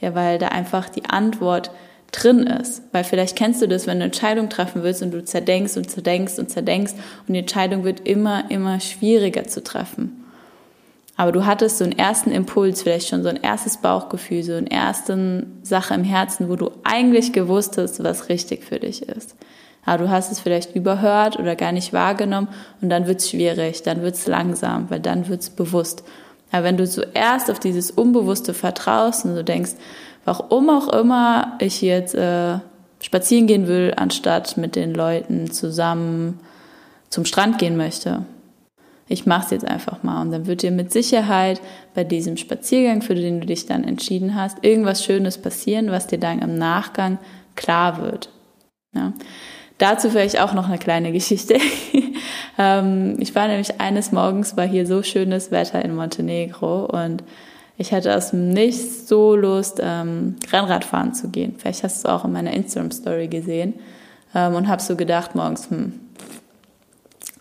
Ja, 0.00 0.14
weil 0.14 0.38
da 0.38 0.48
einfach 0.48 0.88
die 0.88 1.04
Antwort 1.04 1.70
drin 2.12 2.46
ist. 2.46 2.82
Weil 2.92 3.04
vielleicht 3.04 3.36
kennst 3.36 3.62
du 3.62 3.68
das, 3.68 3.86
wenn 3.86 3.98
du 3.98 4.04
Entscheidungen 4.04 4.50
treffen 4.50 4.82
willst 4.82 5.02
und 5.02 5.12
du 5.12 5.24
zerdenkst 5.24 5.76
und 5.76 5.90
zerdenkst 5.90 6.38
und 6.38 6.50
zerdenkst 6.50 6.94
und 7.26 7.34
die 7.34 7.40
Entscheidung 7.40 7.84
wird 7.84 8.06
immer, 8.08 8.50
immer 8.50 8.80
schwieriger 8.80 9.44
zu 9.44 9.62
treffen. 9.62 10.24
Aber 11.16 11.32
du 11.32 11.44
hattest 11.44 11.76
so 11.76 11.84
einen 11.84 11.98
ersten 11.98 12.30
Impuls, 12.30 12.82
vielleicht 12.82 13.08
schon 13.08 13.22
so 13.22 13.28
ein 13.28 13.36
erstes 13.36 13.76
Bauchgefühl, 13.76 14.42
so 14.42 14.54
eine 14.54 14.70
erste 14.70 15.46
Sache 15.62 15.92
im 15.92 16.04
Herzen, 16.04 16.48
wo 16.48 16.56
du 16.56 16.70
eigentlich 16.82 17.34
gewusst 17.34 17.76
hast, 17.76 18.02
was 18.02 18.30
richtig 18.30 18.64
für 18.64 18.78
dich 18.78 19.02
ist. 19.02 19.36
Aber 19.84 20.04
du 20.04 20.10
hast 20.10 20.32
es 20.32 20.40
vielleicht 20.40 20.74
überhört 20.74 21.38
oder 21.38 21.56
gar 21.56 21.72
nicht 21.72 21.92
wahrgenommen 21.92 22.48
und 22.80 22.88
dann 22.90 23.06
wird 23.06 23.20
es 23.20 23.30
schwierig, 23.30 23.82
dann 23.82 24.00
wird 24.00 24.14
es 24.14 24.26
langsam, 24.26 24.88
weil 24.88 25.00
dann 25.00 25.28
wird 25.28 25.42
es 25.42 25.50
bewusst. 25.50 26.04
Aber 26.52 26.64
wenn 26.64 26.76
du 26.76 26.88
zuerst 26.88 27.50
auf 27.50 27.60
dieses 27.60 27.90
Unbewusste 27.90 28.54
vertraust 28.54 29.24
und 29.24 29.34
du 29.34 29.44
denkst, 29.44 29.72
warum 30.30 30.70
auch 30.70 30.88
immer 30.92 31.56
ich 31.58 31.82
jetzt 31.82 32.14
äh, 32.14 32.58
spazieren 33.00 33.48
gehen 33.48 33.66
will, 33.66 33.94
anstatt 33.96 34.56
mit 34.56 34.76
den 34.76 34.94
Leuten 34.94 35.50
zusammen 35.50 36.38
zum 37.08 37.24
Strand 37.24 37.58
gehen 37.58 37.76
möchte, 37.76 38.22
ich 39.08 39.26
mache 39.26 39.46
es 39.46 39.50
jetzt 39.50 39.64
einfach 39.64 40.04
mal. 40.04 40.22
Und 40.22 40.30
dann 40.30 40.46
wird 40.46 40.62
dir 40.62 40.70
mit 40.70 40.92
Sicherheit 40.92 41.60
bei 41.96 42.04
diesem 42.04 42.36
Spaziergang, 42.36 43.02
für 43.02 43.16
den 43.16 43.40
du 43.40 43.46
dich 43.48 43.66
dann 43.66 43.82
entschieden 43.82 44.36
hast, 44.36 44.58
irgendwas 44.62 45.04
Schönes 45.04 45.36
passieren, 45.36 45.90
was 45.90 46.06
dir 46.06 46.18
dann 46.18 46.38
im 46.38 46.56
Nachgang 46.58 47.18
klar 47.56 48.00
wird. 48.00 48.28
Ja. 48.94 49.12
Dazu 49.78 50.10
vielleicht 50.10 50.40
auch 50.40 50.52
noch 50.52 50.68
eine 50.68 50.78
kleine 50.78 51.10
Geschichte. 51.20 51.56
Ähm, 52.56 53.16
ich 53.18 53.34
war 53.34 53.48
nämlich 53.48 53.80
eines 53.80 54.12
Morgens, 54.12 54.56
war 54.56 54.66
hier 54.66 54.86
so 54.86 55.02
schönes 55.02 55.50
Wetter 55.50 55.84
in 55.84 55.96
Montenegro 55.96 56.84
und 56.84 57.24
ich 57.80 57.94
hatte 57.94 58.14
aus 58.14 58.30
dem 58.30 58.50
Nichts 58.50 59.08
so 59.08 59.34
Lust, 59.34 59.80
ähm, 59.82 60.36
Rennradfahren 60.52 61.14
zu 61.14 61.28
gehen. 61.28 61.54
Vielleicht 61.56 61.82
hast 61.82 62.04
du 62.04 62.10
auch 62.10 62.26
in 62.26 62.32
meiner 62.32 62.52
Instagram-Story 62.52 63.28
gesehen 63.28 63.72
ähm, 64.34 64.54
und 64.54 64.68
habe 64.68 64.82
so 64.82 64.96
gedacht 64.96 65.34
morgens, 65.34 65.70
hm, 65.70 65.94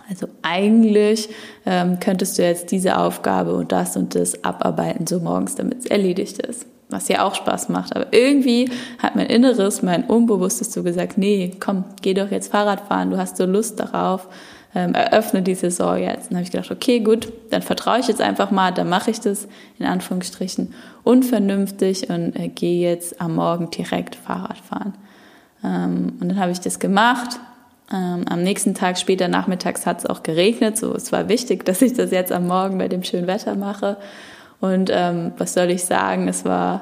also 0.09 0.27
eigentlich 0.41 1.27
ähm, 1.65 1.99
könntest 1.99 2.37
du 2.37 2.43
jetzt 2.43 2.71
diese 2.71 2.97
Aufgabe 2.97 3.53
und 3.53 3.73
das 3.73 3.97
und 3.97 4.15
das 4.15 4.41
abarbeiten, 4.45 5.05
so 5.07 5.19
morgens, 5.19 5.55
damit 5.55 5.79
es 5.79 5.85
erledigt 5.87 6.39
ist. 6.39 6.65
Was 6.87 7.09
ja 7.09 7.27
auch 7.27 7.35
Spaß 7.35 7.67
macht. 7.67 7.93
Aber 7.95 8.07
irgendwie 8.13 8.71
hat 8.97 9.17
mein 9.17 9.27
Inneres, 9.27 9.83
mein 9.83 10.05
Unbewusstes 10.05 10.71
so 10.71 10.83
gesagt, 10.83 11.17
nee, 11.17 11.51
komm, 11.59 11.83
geh 12.01 12.13
doch 12.13 12.31
jetzt 12.31 12.49
Fahrrad 12.49 12.87
fahren, 12.87 13.11
du 13.11 13.17
hast 13.17 13.35
so 13.35 13.45
Lust 13.45 13.77
darauf, 13.77 14.29
ähm, 14.75 14.93
eröffne 14.93 15.41
die 15.41 15.55
Saison 15.55 15.97
jetzt. 15.97 16.29
Dann 16.29 16.37
habe 16.37 16.43
ich 16.43 16.51
gedacht, 16.51 16.71
okay, 16.71 16.99
gut, 16.99 17.31
dann 17.49 17.61
vertraue 17.61 17.99
ich 17.99 18.07
jetzt 18.07 18.21
einfach 18.21 18.51
mal, 18.51 18.71
dann 18.71 18.89
mache 18.89 19.11
ich 19.11 19.19
das 19.19 19.47
in 19.79 19.85
Anführungsstrichen 19.85 20.73
unvernünftig 21.03 22.09
und 22.09 22.35
äh, 22.35 22.49
gehe 22.49 22.89
jetzt 22.89 23.19
am 23.19 23.35
Morgen 23.35 23.71
direkt 23.71 24.15
Fahrrad 24.15 24.57
fahren. 24.57 24.93
Ähm, 25.63 26.17
und 26.19 26.29
dann 26.29 26.39
habe 26.39 26.51
ich 26.51 26.59
das 26.59 26.79
gemacht, 26.79 27.39
ähm, 27.91 28.25
am 28.29 28.43
nächsten 28.43 28.75
Tag, 28.75 28.99
später 28.99 29.27
nachmittags, 29.27 29.85
hat 29.85 29.99
es 29.99 30.05
auch 30.05 30.21
geregnet. 30.21 30.77
So, 30.77 30.93
es 30.93 31.11
war 31.11 31.27
wichtig, 31.27 31.65
dass 31.65 31.81
ich 31.81 31.93
das 31.93 32.11
jetzt 32.11 32.31
am 32.31 32.47
Morgen 32.47 32.77
bei 32.77 32.87
dem 32.87 33.03
schönen 33.03 33.27
Wetter 33.27 33.55
mache. 33.55 33.97
Und 34.61 34.91
ähm, 34.93 35.31
was 35.37 35.53
soll 35.53 35.71
ich 35.71 35.85
sagen? 35.85 36.27
Es 36.27 36.45
war 36.45 36.81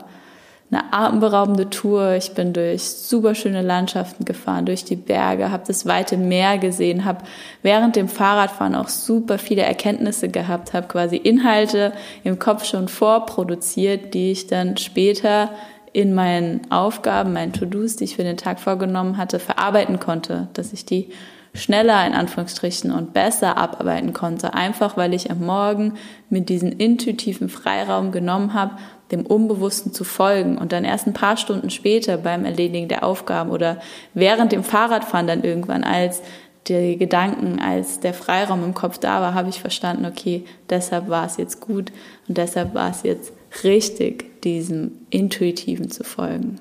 eine 0.70 0.92
atemberaubende 0.92 1.70
Tour. 1.70 2.16
Ich 2.16 2.34
bin 2.34 2.52
durch 2.52 2.84
super 2.84 3.36
schöne 3.36 3.62
Landschaften 3.62 4.26
gefahren, 4.26 4.66
durch 4.66 4.84
die 4.84 4.98
Berge, 4.98 5.52
habe 5.52 5.64
das 5.66 5.86
weite 5.86 6.18
Meer 6.18 6.58
gesehen, 6.58 7.06
habe 7.06 7.24
während 7.62 7.96
dem 7.96 8.10
Fahrradfahren 8.10 8.76
auch 8.76 8.90
super 8.90 9.38
viele 9.38 9.62
Erkenntnisse 9.62 10.28
gehabt, 10.28 10.74
habe 10.74 10.88
quasi 10.88 11.16
Inhalte 11.16 11.94
im 12.24 12.38
Kopf 12.38 12.66
schon 12.66 12.90
vorproduziert, 12.90 14.14
die 14.14 14.32
ich 14.32 14.48
dann 14.48 14.76
später 14.78 15.52
in 15.94 16.14
meinen 16.14 16.70
Aufgaben, 16.70 17.34
meinen 17.34 17.54
To-Dos, 17.54 17.96
die 17.96 18.04
ich 18.04 18.18
für 18.18 18.24
den 18.24 18.38
Tag 18.38 18.60
vorgenommen 18.60 19.18
hatte, 19.18 19.40
verarbeiten 19.40 20.00
konnte, 20.00 20.50
dass 20.54 20.74
ich 20.74 20.86
die 20.86 21.10
schneller 21.54 22.06
in 22.06 22.14
Anführungsstrichen 22.14 22.92
und 22.92 23.14
besser 23.14 23.58
abarbeiten 23.58 24.14
konnte, 24.14 24.54
einfach 24.54 24.96
weil 24.98 25.14
ich 25.14 25.32
am 25.32 25.46
Morgen 25.46 25.94
mit 26.30 26.50
diesem 26.50 26.72
intuitiven 26.72 27.50
Freiraum 27.50 28.12
genommen 28.12 28.54
habe, 28.54 28.78
dem 29.12 29.26
Unbewussten 29.26 29.94
zu 29.94 30.04
folgen 30.04 30.58
und 30.58 30.72
dann 30.72 30.84
erst 30.84 31.08
ein 31.08 31.14
paar 31.14 31.38
Stunden 31.38 31.70
später 31.70 32.18
beim 32.18 32.46
Erledigen 32.46 32.88
der 32.88 33.04
Aufgaben 33.04 33.52
oder 33.52 33.80
während 34.14 34.52
dem 34.52 34.64
Fahrradfahren 34.64 35.28
dann 35.28 35.44
irgendwann 35.44 35.84
als 35.84 36.22
die 36.68 36.98
Gedanken, 36.98 37.60
als 37.60 38.00
der 38.00 38.14
Freiraum 38.14 38.64
im 38.64 38.74
Kopf 38.74 38.98
da 38.98 39.22
war, 39.22 39.34
habe 39.34 39.50
ich 39.50 39.62
verstanden, 39.62 40.06
okay, 40.06 40.44
deshalb 40.70 41.08
war 41.10 41.26
es 41.26 41.38
jetzt 41.38 41.62
gut 41.62 41.92
und 42.28 42.38
deshalb 42.38 42.74
war 42.74 42.90
es 42.90 43.04
jetzt 43.04 43.32
richtig, 43.64 44.42
diesem 44.42 44.92
Intuitiven 45.10 45.90
zu 45.90 46.04
folgen. 46.04 46.60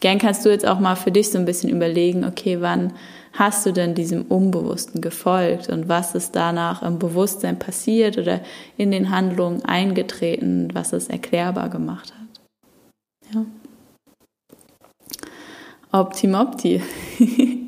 Gern 0.00 0.18
kannst 0.18 0.44
du 0.44 0.50
jetzt 0.50 0.66
auch 0.66 0.78
mal 0.78 0.94
für 0.94 1.10
dich 1.10 1.30
so 1.30 1.38
ein 1.38 1.44
bisschen 1.44 1.70
überlegen, 1.70 2.24
okay, 2.24 2.60
wann 2.60 2.92
hast 3.32 3.66
du 3.66 3.72
denn 3.72 3.94
diesem 3.94 4.22
Unbewussten 4.22 5.00
gefolgt 5.00 5.68
und 5.68 5.88
was 5.88 6.14
ist 6.14 6.34
danach 6.34 6.82
im 6.82 6.98
Bewusstsein 6.98 7.58
passiert 7.58 8.18
oder 8.18 8.40
in 8.76 8.90
den 8.90 9.10
Handlungen 9.10 9.64
eingetreten, 9.64 10.68
was 10.72 10.92
es 10.92 11.08
erklärbar 11.08 11.68
gemacht 11.68 12.12
hat. 12.12 13.34
Ja. 13.34 13.44
Optimopti. 15.92 16.82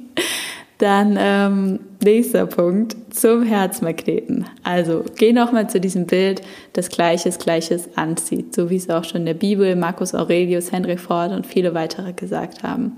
Dann 0.81 1.19
ähm, 1.21 1.81
nächster 2.03 2.47
Punkt 2.47 2.97
zum 3.15 3.43
Herzmagneten. 3.43 4.47
Also 4.63 5.05
geh 5.19 5.35
nochmal 5.35 5.69
zu 5.69 5.79
diesem 5.79 6.07
Bild, 6.07 6.41
das 6.73 6.89
Gleiches 6.89 7.39
Gleiches 7.39 7.99
anzieht, 7.99 8.55
so 8.55 8.71
wie 8.71 8.77
es 8.77 8.89
auch 8.89 9.05
schon 9.05 9.21
in 9.21 9.27
der 9.27 9.35
Bibel 9.35 9.77
Marcus 9.77 10.15
Aurelius, 10.15 10.73
Henry 10.73 10.97
Ford 10.97 11.33
und 11.33 11.47
viele 11.47 11.75
weitere 11.75 12.15
gesagt 12.15 12.63
haben. 12.63 12.97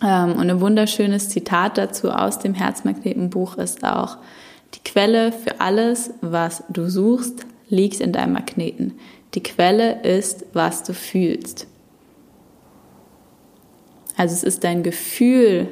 Ähm, 0.00 0.36
und 0.36 0.48
ein 0.48 0.60
wunderschönes 0.60 1.30
Zitat 1.30 1.78
dazu 1.78 2.12
aus 2.12 2.38
dem 2.38 2.54
Herzmagnetenbuch 2.54 3.56
ist 3.56 3.82
auch, 3.82 4.18
die 4.74 4.84
Quelle 4.84 5.32
für 5.32 5.60
alles, 5.60 6.10
was 6.20 6.62
du 6.68 6.88
suchst, 6.88 7.44
liegt 7.68 8.00
in 8.00 8.12
deinem 8.12 8.34
Magneten. 8.34 8.92
Die 9.34 9.42
Quelle 9.42 10.02
ist, 10.02 10.46
was 10.52 10.84
du 10.84 10.94
fühlst. 10.94 11.66
Also 14.16 14.34
es 14.34 14.44
ist 14.44 14.62
dein 14.62 14.84
Gefühl, 14.84 15.66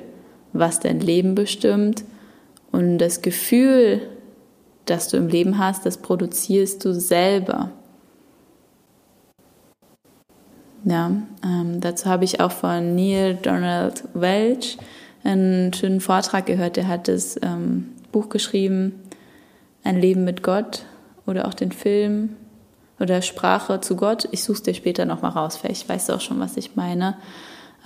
was 0.58 0.80
dein 0.80 1.00
Leben 1.00 1.34
bestimmt. 1.34 2.04
Und 2.72 2.98
das 2.98 3.22
Gefühl, 3.22 4.02
das 4.84 5.08
du 5.08 5.16
im 5.16 5.28
Leben 5.28 5.58
hast, 5.58 5.86
das 5.86 5.98
produzierst 5.98 6.84
du 6.84 6.92
selber. 6.92 7.70
Ja, 10.84 11.10
ähm, 11.44 11.80
dazu 11.80 12.06
habe 12.06 12.24
ich 12.24 12.40
auch 12.40 12.52
von 12.52 12.94
Neil 12.94 13.34
Donald 13.34 14.04
Welch 14.14 14.78
einen 15.24 15.72
schönen 15.72 16.00
Vortrag 16.00 16.46
gehört. 16.46 16.76
Der 16.76 16.86
hat 16.86 17.08
das 17.08 17.36
ähm, 17.42 17.88
Buch 18.12 18.28
geschrieben, 18.28 19.00
Ein 19.82 20.00
Leben 20.00 20.24
mit 20.24 20.42
Gott 20.42 20.84
oder 21.26 21.48
auch 21.48 21.54
den 21.54 21.72
Film 21.72 22.36
oder 23.00 23.20
Sprache 23.22 23.80
zu 23.80 23.96
Gott. 23.96 24.28
Ich 24.30 24.44
suche 24.44 24.58
es 24.58 24.62
dir 24.62 24.74
später 24.74 25.04
nochmal 25.04 25.32
raus, 25.32 25.56
vielleicht 25.56 25.88
weißt 25.88 26.08
du 26.08 26.12
auch 26.14 26.20
schon, 26.20 26.38
was 26.38 26.56
ich 26.56 26.76
meine. 26.76 27.16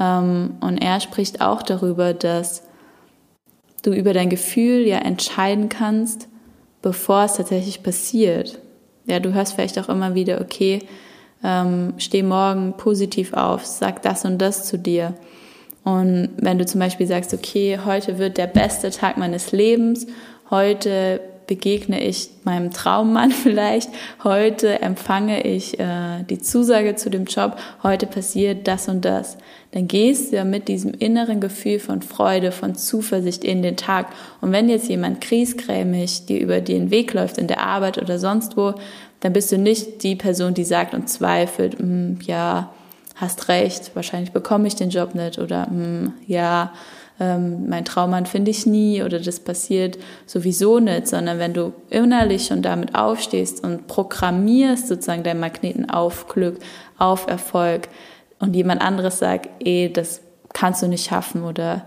Ähm, 0.01 0.55
und 0.61 0.79
er 0.79 0.99
spricht 1.01 1.41
auch 1.41 1.63
darüber, 1.63 2.15
dass 2.15 2.63
du 3.83 3.93
über 3.93 4.13
dein 4.13 4.31
Gefühl 4.31 4.87
ja 4.87 4.99
entscheiden 4.99 5.69
kannst, 5.69 6.29
bevor 6.83 7.25
es 7.25 7.35
tatsächlich 7.35 7.83
passiert. 7.83 8.59
Ja, 9.07 9.21
du 9.21 9.33
hörst 9.33 9.55
vielleicht 9.55 9.79
auch 9.79 9.89
immer 9.89 10.15
wieder, 10.15 10.41
okay, 10.41 10.81
ähm, 11.45 11.95
steh 11.99 12.23
morgen 12.23 12.75
positiv 12.77 13.33
auf, 13.33 13.65
sag 13.65 14.03
das 14.03 14.25
und 14.25 14.39
das 14.39 14.67
zu 14.67 14.79
dir. 14.79 15.15
Und 15.85 16.31
wenn 16.37 16.59
du 16.59 16.67
zum 16.67 16.81
Beispiel 16.81 17.07
sagst, 17.07 17.33
okay, 17.33 17.79
heute 17.85 18.19
wird 18.19 18.37
der 18.37 18.47
beste 18.47 18.91
Tag 18.91 19.17
meines 19.17 19.53
Lebens, 19.53 20.07
heute 20.51 21.21
begegne 21.51 22.01
ich 22.01 22.31
meinem 22.45 22.71
Traummann 22.71 23.31
vielleicht, 23.43 23.91
heute 24.23 24.81
empfange 24.81 25.43
ich 25.43 25.81
äh, 25.81 26.23
die 26.31 26.39
Zusage 26.39 26.95
zu 26.95 27.11
dem 27.11 27.25
Job, 27.25 27.57
heute 27.83 28.07
passiert 28.07 28.69
das 28.69 28.89
und 28.89 29.05
das, 29.05 29.37
dann 29.73 29.89
gehst 29.89 30.31
du 30.31 30.37
ja 30.37 30.45
mit 30.45 30.69
diesem 30.69 30.95
inneren 30.95 31.41
Gefühl 31.41 31.81
von 31.81 32.03
Freude, 32.03 32.53
von 32.53 32.77
Zuversicht 32.77 33.43
in 33.43 33.63
den 33.63 33.77
Tag. 33.77 34.07
Und 34.41 34.53
wenn 34.53 34.69
jetzt 34.69 34.89
jemand 34.89 35.21
kriesgrämig 35.21 36.27
dir 36.27 36.41
über 36.41 36.61
den 36.61 36.93
Weg 36.93 37.13
läuft 37.15 37.37
in 37.37 37.49
der 37.49 37.61
Arbeit 37.61 37.99
oder 37.99 38.21
sonst 38.21 38.57
wo, 38.57 38.75
dann 39.19 39.33
bist 39.33 39.51
du 39.51 39.59
nicht 39.59 40.05
die 40.05 40.15
Person, 40.15 40.55
die 40.55 40.65
sagt 40.65 40.95
und 40.95 41.09
zweifelt, 41.09 41.81
hm, 41.81 42.21
ja, 42.23 42.71
hast 43.17 43.49
recht, 43.49 43.91
wahrscheinlich 43.95 44.31
bekomme 44.31 44.69
ich 44.69 44.77
den 44.77 44.91
Job 44.91 45.17
nicht 45.17 45.39
oder 45.41 45.67
hm, 45.67 46.13
ja, 46.29 46.73
ähm, 47.21 47.69
mein 47.69 47.85
Traummann 47.85 48.27
finde 48.27 48.51
ich 48.51 48.67
nie 48.67 49.03
oder 49.03 49.21
das 49.21 49.39
passiert 49.39 49.99
sowieso 50.27 50.81
nicht, 50.81 51.07
sondern 51.07 51.39
wenn 51.39 51.53
du 51.53 51.73
innerlich 51.91 52.47
schon 52.47 52.63
damit 52.63 52.95
aufstehst 52.95 53.63
und 53.63 53.87
programmierst 53.87 54.89
sozusagen 54.89 55.23
deinen 55.23 55.41
Magneten 55.41 55.91
auf 55.91 56.29
Glück, 56.29 56.59
auf 56.99 57.27
Erfolg 57.29 57.89
und 58.39 58.57
jemand 58.57 58.81
anderes 58.81 59.19
sagt, 59.19 59.49
eh, 59.61 59.91
das 59.91 60.23
kannst 60.55 60.83
du 60.83 60.89
nicht 60.89 61.07
schaffen 61.07 61.45
oder 61.45 61.85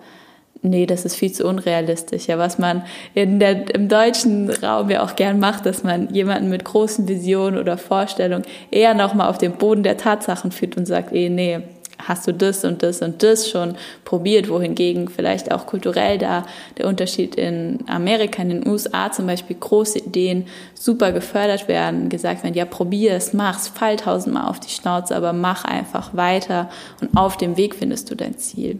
nee, 0.61 0.85
das 0.85 1.03
ist 1.03 1.15
viel 1.15 1.31
zu 1.31 1.47
unrealistisch. 1.47 2.27
Ja, 2.27 2.37
was 2.37 2.59
man 2.59 2.83
in 3.15 3.39
der, 3.39 3.73
im 3.73 3.89
deutschen 3.89 4.49
Raum 4.49 4.89
ja 4.89 5.03
auch 5.03 5.15
gern 5.15 5.39
macht, 5.39 5.65
dass 5.65 5.83
man 5.83 6.13
jemanden 6.13 6.49
mit 6.49 6.63
großen 6.63 7.07
Visionen 7.07 7.57
oder 7.57 7.77
Vorstellungen 7.77 8.45
eher 8.71 8.93
nochmal 8.93 9.29
auf 9.29 9.39
den 9.39 9.53
Boden 9.53 9.83
der 9.83 9.97
Tatsachen 9.97 10.51
führt 10.51 10.77
und 10.77 10.85
sagt, 10.85 11.11
eh, 11.11 11.29
nee, 11.29 11.59
hast 12.07 12.27
du 12.27 12.33
das 12.33 12.65
und 12.65 12.83
das 12.83 13.01
und 13.01 13.23
das 13.23 13.49
schon 13.49 13.75
probiert, 14.05 14.49
wohingegen 14.49 15.07
vielleicht 15.07 15.51
auch 15.51 15.65
kulturell 15.65 16.17
da 16.17 16.45
der 16.77 16.87
Unterschied 16.87 17.35
in 17.35 17.79
Amerika, 17.87 18.41
in 18.41 18.49
den 18.49 18.67
USA 18.67 19.11
zum 19.11 19.27
Beispiel 19.27 19.55
große 19.59 19.99
Ideen 19.99 20.45
super 20.73 21.11
gefördert 21.11 21.67
werden, 21.67 22.09
gesagt 22.09 22.43
werden, 22.43 22.55
ja 22.55 22.65
probier 22.65 23.13
es, 23.13 23.33
mach's, 23.33 23.67
fall 23.67 23.95
tausendmal 23.95 24.47
auf 24.47 24.59
die 24.59 24.69
Schnauze, 24.69 25.15
aber 25.15 25.33
mach 25.33 25.65
einfach 25.65 26.15
weiter 26.15 26.69
und 27.01 27.15
auf 27.15 27.37
dem 27.37 27.57
Weg 27.57 27.75
findest 27.75 28.11
du 28.11 28.15
dein 28.15 28.37
Ziel. 28.37 28.79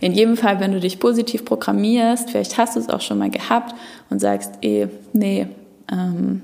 In 0.00 0.12
jedem 0.12 0.36
Fall, 0.36 0.60
wenn 0.60 0.72
du 0.72 0.80
dich 0.80 1.00
positiv 1.00 1.44
programmierst, 1.44 2.30
vielleicht 2.30 2.58
hast 2.58 2.76
du 2.76 2.80
es 2.80 2.88
auch 2.88 3.00
schon 3.00 3.18
mal 3.18 3.30
gehabt 3.30 3.74
und 4.10 4.20
sagst, 4.20 4.52
eh, 4.62 4.88
nee, 5.12 5.46
ähm, 5.90 6.42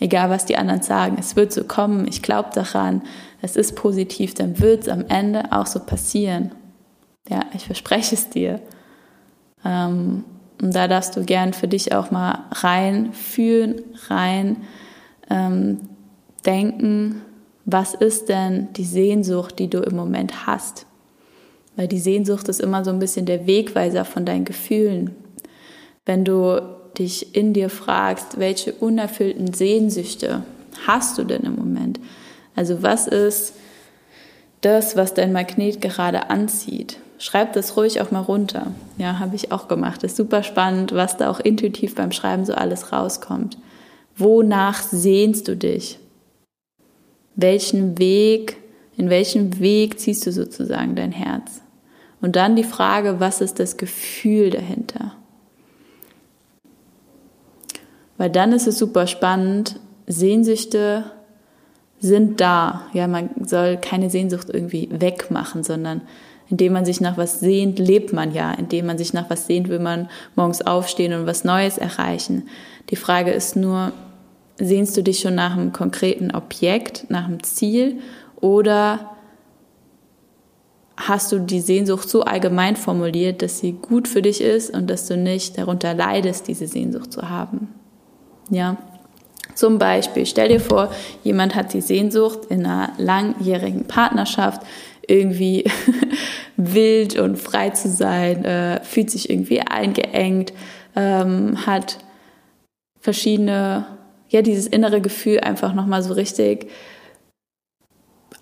egal 0.00 0.30
was 0.30 0.46
die 0.46 0.56
anderen 0.56 0.82
sagen, 0.82 1.16
es 1.18 1.36
wird 1.36 1.52
so 1.52 1.64
kommen, 1.64 2.06
ich 2.08 2.22
glaube 2.22 2.50
daran, 2.54 3.02
es 3.42 3.56
ist 3.56 3.76
positiv, 3.76 4.34
dann 4.34 4.58
wird 4.60 4.82
es 4.82 4.88
am 4.88 5.04
Ende 5.08 5.52
auch 5.52 5.66
so 5.66 5.80
passieren. 5.80 6.52
Ja, 7.28 7.44
ich 7.54 7.64
verspreche 7.66 8.14
es 8.14 8.28
dir. 8.28 8.60
Ähm, 9.64 10.24
und 10.60 10.74
da 10.74 10.88
darfst 10.88 11.16
du 11.16 11.24
gern 11.24 11.52
für 11.52 11.68
dich 11.68 11.94
auch 11.94 12.10
mal 12.10 12.46
rein 12.50 13.12
fühlen, 13.12 13.82
rein 14.08 14.58
ähm, 15.30 15.80
denken, 16.44 17.22
was 17.64 17.94
ist 17.94 18.28
denn 18.28 18.68
die 18.76 18.84
Sehnsucht, 18.84 19.58
die 19.58 19.68
du 19.68 19.80
im 19.80 19.96
Moment 19.96 20.46
hast? 20.46 20.86
Weil 21.76 21.88
die 21.88 22.00
Sehnsucht 22.00 22.48
ist 22.48 22.60
immer 22.60 22.84
so 22.84 22.90
ein 22.90 22.98
bisschen 22.98 23.26
der 23.26 23.46
Wegweiser 23.46 24.04
von 24.04 24.24
deinen 24.24 24.44
Gefühlen. 24.44 25.14
Wenn 26.04 26.24
du 26.24 26.60
dich 26.98 27.34
in 27.34 27.52
dir 27.52 27.70
fragst, 27.70 28.38
welche 28.38 28.72
unerfüllten 28.72 29.54
Sehnsüchte 29.54 30.42
hast 30.86 31.16
du 31.16 31.24
denn 31.24 31.42
im 31.42 31.54
Moment? 31.54 32.00
Also 32.56 32.82
was 32.82 33.06
ist 33.06 33.54
das, 34.60 34.96
was 34.96 35.14
dein 35.14 35.32
Magnet 35.32 35.80
gerade 35.80 36.30
anzieht? 36.30 36.98
Schreib 37.18 37.52
das 37.52 37.76
ruhig 37.76 38.00
auch 38.00 38.10
mal 38.10 38.20
runter. 38.20 38.68
Ja, 38.96 39.18
habe 39.18 39.36
ich 39.36 39.52
auch 39.52 39.68
gemacht. 39.68 40.02
ist 40.02 40.16
super 40.16 40.42
spannend, 40.42 40.94
was 40.94 41.18
da 41.18 41.30
auch 41.30 41.40
intuitiv 41.40 41.94
beim 41.94 42.12
Schreiben 42.12 42.46
so 42.46 42.54
alles 42.54 42.92
rauskommt. 42.92 43.58
Wonach 44.16 44.82
sehnst 44.82 45.46
du 45.46 45.56
dich? 45.56 45.98
Welchen 47.36 47.98
Weg, 47.98 48.56
in 48.96 49.10
welchem 49.10 49.60
Weg 49.60 50.00
ziehst 50.00 50.26
du 50.26 50.32
sozusagen 50.32 50.94
dein 50.94 51.12
Herz? 51.12 51.60
Und 52.22 52.36
dann 52.36 52.56
die 52.56 52.64
Frage, 52.64 53.20
was 53.20 53.40
ist 53.40 53.58
das 53.58 53.76
Gefühl 53.76 54.50
dahinter? 54.50 55.14
Weil 58.16 58.30
dann 58.30 58.52
ist 58.52 58.66
es 58.66 58.78
super 58.78 59.06
spannend, 59.06 59.80
Sehnsüchte 60.06 61.04
sind 62.00 62.40
da. 62.40 62.82
Ja, 62.92 63.06
man 63.06 63.30
soll 63.46 63.76
keine 63.76 64.10
Sehnsucht 64.10 64.48
irgendwie 64.50 64.88
wegmachen, 64.90 65.62
sondern 65.62 66.00
indem 66.48 66.72
man 66.72 66.84
sich 66.84 67.00
nach 67.00 67.16
was 67.16 67.40
sehnt, 67.40 67.78
lebt 67.78 68.12
man 68.12 68.34
ja. 68.34 68.52
Indem 68.52 68.86
man 68.86 68.98
sich 68.98 69.12
nach 69.12 69.30
was 69.30 69.46
sehnt, 69.46 69.68
will 69.68 69.78
man 69.78 70.08
morgens 70.34 70.62
aufstehen 70.62 71.12
und 71.12 71.26
was 71.26 71.44
Neues 71.44 71.78
erreichen. 71.78 72.48
Die 72.90 72.96
Frage 72.96 73.30
ist 73.30 73.54
nur, 73.54 73.92
sehnst 74.58 74.96
du 74.96 75.02
dich 75.02 75.20
schon 75.20 75.34
nach 75.34 75.52
einem 75.52 75.72
konkreten 75.72 76.32
Objekt, 76.32 77.06
nach 77.08 77.26
einem 77.26 77.42
Ziel 77.42 77.98
oder 78.40 79.10
hast 80.96 81.32
du 81.32 81.38
die 81.38 81.60
Sehnsucht 81.60 82.08
so 82.08 82.22
allgemein 82.22 82.76
formuliert, 82.76 83.42
dass 83.42 83.58
sie 83.58 83.72
gut 83.72 84.06
für 84.06 84.22
dich 84.22 84.40
ist 84.40 84.74
und 84.74 84.90
dass 84.90 85.06
du 85.06 85.16
nicht 85.16 85.56
darunter 85.56 85.94
leidest, 85.94 86.48
diese 86.48 86.66
Sehnsucht 86.66 87.12
zu 87.12 87.28
haben? 87.30 87.68
Ja. 88.50 88.76
Zum 89.54 89.78
Beispiel, 89.78 90.26
stell 90.26 90.48
dir 90.48 90.60
vor, 90.60 90.92
jemand 91.22 91.54
hat 91.54 91.72
die 91.72 91.80
Sehnsucht 91.80 92.46
in 92.48 92.64
einer 92.64 92.92
langjährigen 92.98 93.86
Partnerschaft 93.86 94.62
irgendwie 95.06 95.64
wild 96.56 97.18
und 97.18 97.36
frei 97.36 97.70
zu 97.70 97.88
sein, 97.88 98.44
äh, 98.44 98.82
fühlt 98.84 99.10
sich 99.10 99.28
irgendwie 99.28 99.60
eingeengt, 99.60 100.52
ähm, 100.94 101.66
hat 101.66 101.98
verschiedene, 103.00 103.86
ja, 104.28 104.42
dieses 104.42 104.66
innere 104.66 105.00
Gefühl 105.00 105.40
einfach 105.40 105.74
nochmal 105.74 106.02
so 106.02 106.14
richtig 106.14 106.68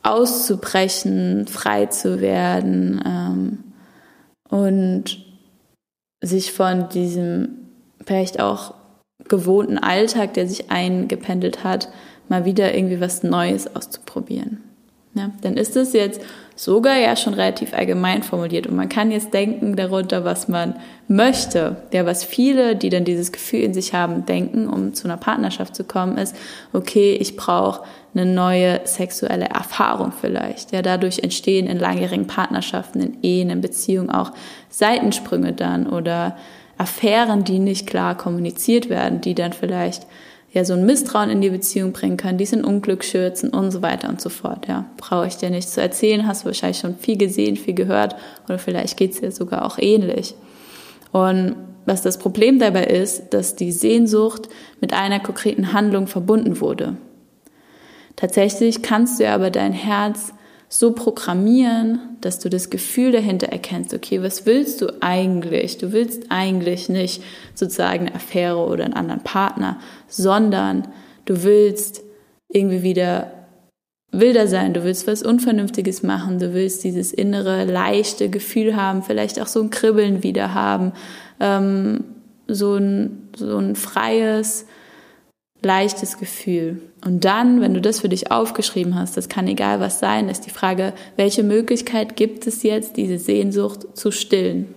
auszubrechen, 0.02 1.46
frei 1.46 1.86
zu 1.86 2.20
werden 2.20 3.02
ähm, 3.04 3.64
und 4.48 5.24
sich 6.20 6.52
von 6.52 6.88
diesem 6.88 7.48
vielleicht 8.04 8.40
auch 8.40 8.74
gewohnten 9.28 9.78
Alltag, 9.78 10.34
der 10.34 10.46
sich 10.46 10.70
eingependelt 10.70 11.64
hat, 11.64 11.88
mal 12.28 12.44
wieder 12.44 12.74
irgendwie 12.74 13.00
was 13.00 13.22
Neues 13.22 13.74
auszuprobieren. 13.74 14.62
Ja, 15.14 15.30
dann 15.40 15.56
ist 15.56 15.74
es 15.76 15.94
jetzt 15.94 16.20
sogar 16.54 16.96
ja 16.96 17.16
schon 17.16 17.34
relativ 17.34 17.72
allgemein 17.72 18.22
formuliert 18.22 18.66
und 18.66 18.76
man 18.76 18.88
kann 18.88 19.10
jetzt 19.10 19.32
denken 19.32 19.74
darunter, 19.74 20.24
was 20.24 20.48
man 20.48 20.74
möchte. 21.08 21.76
Ja, 21.92 22.04
was 22.04 22.24
viele, 22.24 22.76
die 22.76 22.88
dann 22.88 23.04
dieses 23.04 23.32
Gefühl 23.32 23.60
in 23.60 23.74
sich 23.74 23.94
haben, 23.94 24.26
denken, 24.26 24.68
um 24.68 24.94
zu 24.94 25.08
einer 25.08 25.16
Partnerschaft 25.16 25.74
zu 25.74 25.84
kommen, 25.84 26.18
ist, 26.18 26.36
okay, 26.72 27.14
ich 27.14 27.36
brauche 27.36 27.84
eine 28.14 28.26
neue 28.26 28.80
sexuelle 28.84 29.46
Erfahrung 29.46 30.12
vielleicht. 30.12 30.72
Ja, 30.72 30.82
dadurch 30.82 31.20
entstehen 31.20 31.66
in 31.66 31.78
langjährigen 31.78 32.26
Partnerschaften, 32.26 33.00
in 33.00 33.18
Ehen, 33.22 33.50
in 33.50 33.60
Beziehungen 33.60 34.10
auch 34.10 34.32
Seitensprünge 34.68 35.52
dann 35.52 35.86
oder 35.86 36.36
Affären, 36.78 37.44
die 37.44 37.58
nicht 37.58 37.86
klar 37.86 38.16
kommuniziert 38.16 38.88
werden, 38.88 39.20
die 39.20 39.34
dann 39.34 39.52
vielleicht 39.52 40.06
ja 40.52 40.64
so 40.64 40.72
ein 40.72 40.86
Misstrauen 40.86 41.28
in 41.28 41.40
die 41.40 41.50
Beziehung 41.50 41.92
bringen 41.92 42.16
können, 42.16 42.38
die 42.38 42.44
es 42.44 42.52
in 42.52 42.64
Unglück 42.64 43.04
schürzen 43.04 43.50
und 43.50 43.70
so 43.70 43.82
weiter 43.82 44.08
und 44.08 44.20
so 44.20 44.30
fort. 44.30 44.66
Ja, 44.66 44.86
brauche 44.96 45.26
ich 45.26 45.36
dir 45.36 45.50
nicht 45.50 45.68
zu 45.68 45.82
erzählen, 45.82 46.26
hast 46.26 46.42
du 46.42 46.46
wahrscheinlich 46.46 46.78
schon 46.78 46.96
viel 46.96 47.18
gesehen, 47.18 47.56
viel 47.56 47.74
gehört 47.74 48.16
oder 48.46 48.58
vielleicht 48.58 48.96
geht 48.96 49.12
es 49.12 49.20
dir 49.20 49.32
sogar 49.32 49.66
auch 49.66 49.78
ähnlich. 49.78 50.34
Und 51.12 51.56
was 51.84 52.02
das 52.02 52.18
Problem 52.18 52.58
dabei 52.58 52.84
ist, 52.84 53.32
dass 53.34 53.56
die 53.56 53.72
Sehnsucht 53.72 54.48
mit 54.80 54.92
einer 54.92 55.20
konkreten 55.20 55.72
Handlung 55.72 56.06
verbunden 56.06 56.60
wurde. 56.60 56.96
Tatsächlich 58.14 58.82
kannst 58.82 59.20
du 59.20 59.28
aber 59.28 59.50
dein 59.50 59.72
Herz 59.72 60.32
so 60.68 60.92
programmieren, 60.92 62.00
dass 62.20 62.38
du 62.38 62.50
das 62.50 62.68
Gefühl 62.68 63.12
dahinter 63.12 63.48
erkennst, 63.48 63.94
okay, 63.94 64.22
was 64.22 64.44
willst 64.44 64.82
du 64.82 64.88
eigentlich? 65.00 65.78
Du 65.78 65.92
willst 65.92 66.24
eigentlich 66.28 66.88
nicht 66.88 67.22
sozusagen 67.54 68.06
eine 68.06 68.14
Affäre 68.14 68.58
oder 68.58 68.84
einen 68.84 68.94
anderen 68.94 69.22
Partner, 69.22 69.78
sondern 70.08 70.88
du 71.24 71.42
willst 71.42 72.02
irgendwie 72.48 72.82
wieder 72.82 73.32
wilder 74.10 74.46
sein, 74.46 74.74
du 74.74 74.84
willst 74.84 75.06
was 75.06 75.22
Unvernünftiges 75.22 76.02
machen, 76.02 76.38
du 76.38 76.54
willst 76.54 76.84
dieses 76.84 77.12
innere, 77.12 77.64
leichte 77.64 78.30
Gefühl 78.30 78.76
haben, 78.76 79.02
vielleicht 79.02 79.40
auch 79.40 79.46
so 79.46 79.60
ein 79.60 79.70
Kribbeln 79.70 80.22
wieder 80.22 80.54
haben, 80.54 80.92
ähm, 81.40 82.04
so, 82.46 82.76
ein, 82.76 83.28
so 83.36 83.58
ein 83.58 83.74
freies, 83.74 84.66
leichtes 85.62 86.18
Gefühl. 86.18 86.80
Und 87.04 87.24
dann, 87.24 87.60
wenn 87.60 87.74
du 87.74 87.80
das 87.80 88.00
für 88.00 88.08
dich 88.08 88.30
aufgeschrieben 88.30 88.94
hast, 88.94 89.16
das 89.16 89.28
kann 89.28 89.48
egal 89.48 89.80
was 89.80 89.98
sein, 89.98 90.28
ist 90.28 90.46
die 90.46 90.50
Frage, 90.50 90.92
welche 91.16 91.42
Möglichkeit 91.42 92.16
gibt 92.16 92.46
es 92.46 92.62
jetzt, 92.62 92.96
diese 92.96 93.18
Sehnsucht 93.18 93.96
zu 93.96 94.10
stillen? 94.10 94.74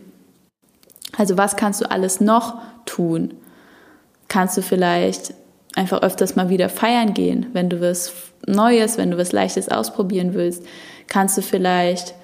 Also 1.17 1.38
was 1.38 1.56
kannst 1.56 1.82
du 1.82 1.89
alles 1.89 2.22
noch 2.22 2.58
tun? 2.86 3.34
Kannst 4.28 4.58
du 4.58 4.62
vielleicht 4.62 5.34
einfach 5.76 6.02
öfters 6.02 6.36
mal 6.36 6.50
wieder 6.50 6.70
feiern 6.70 7.13
gehen, 7.13 7.48
wenn 7.54 7.70
du 7.70 7.82
was 7.82 8.13
Neues, 8.48 8.98
wenn 8.98 9.12
du 9.12 9.17
was 9.17 9.32
Leichtes 9.32 9.70
ausprobieren 9.70 10.34
willst? 10.34 10.65
Kannst 11.08 11.38
du 11.38 11.41
vielleicht 11.41 12.15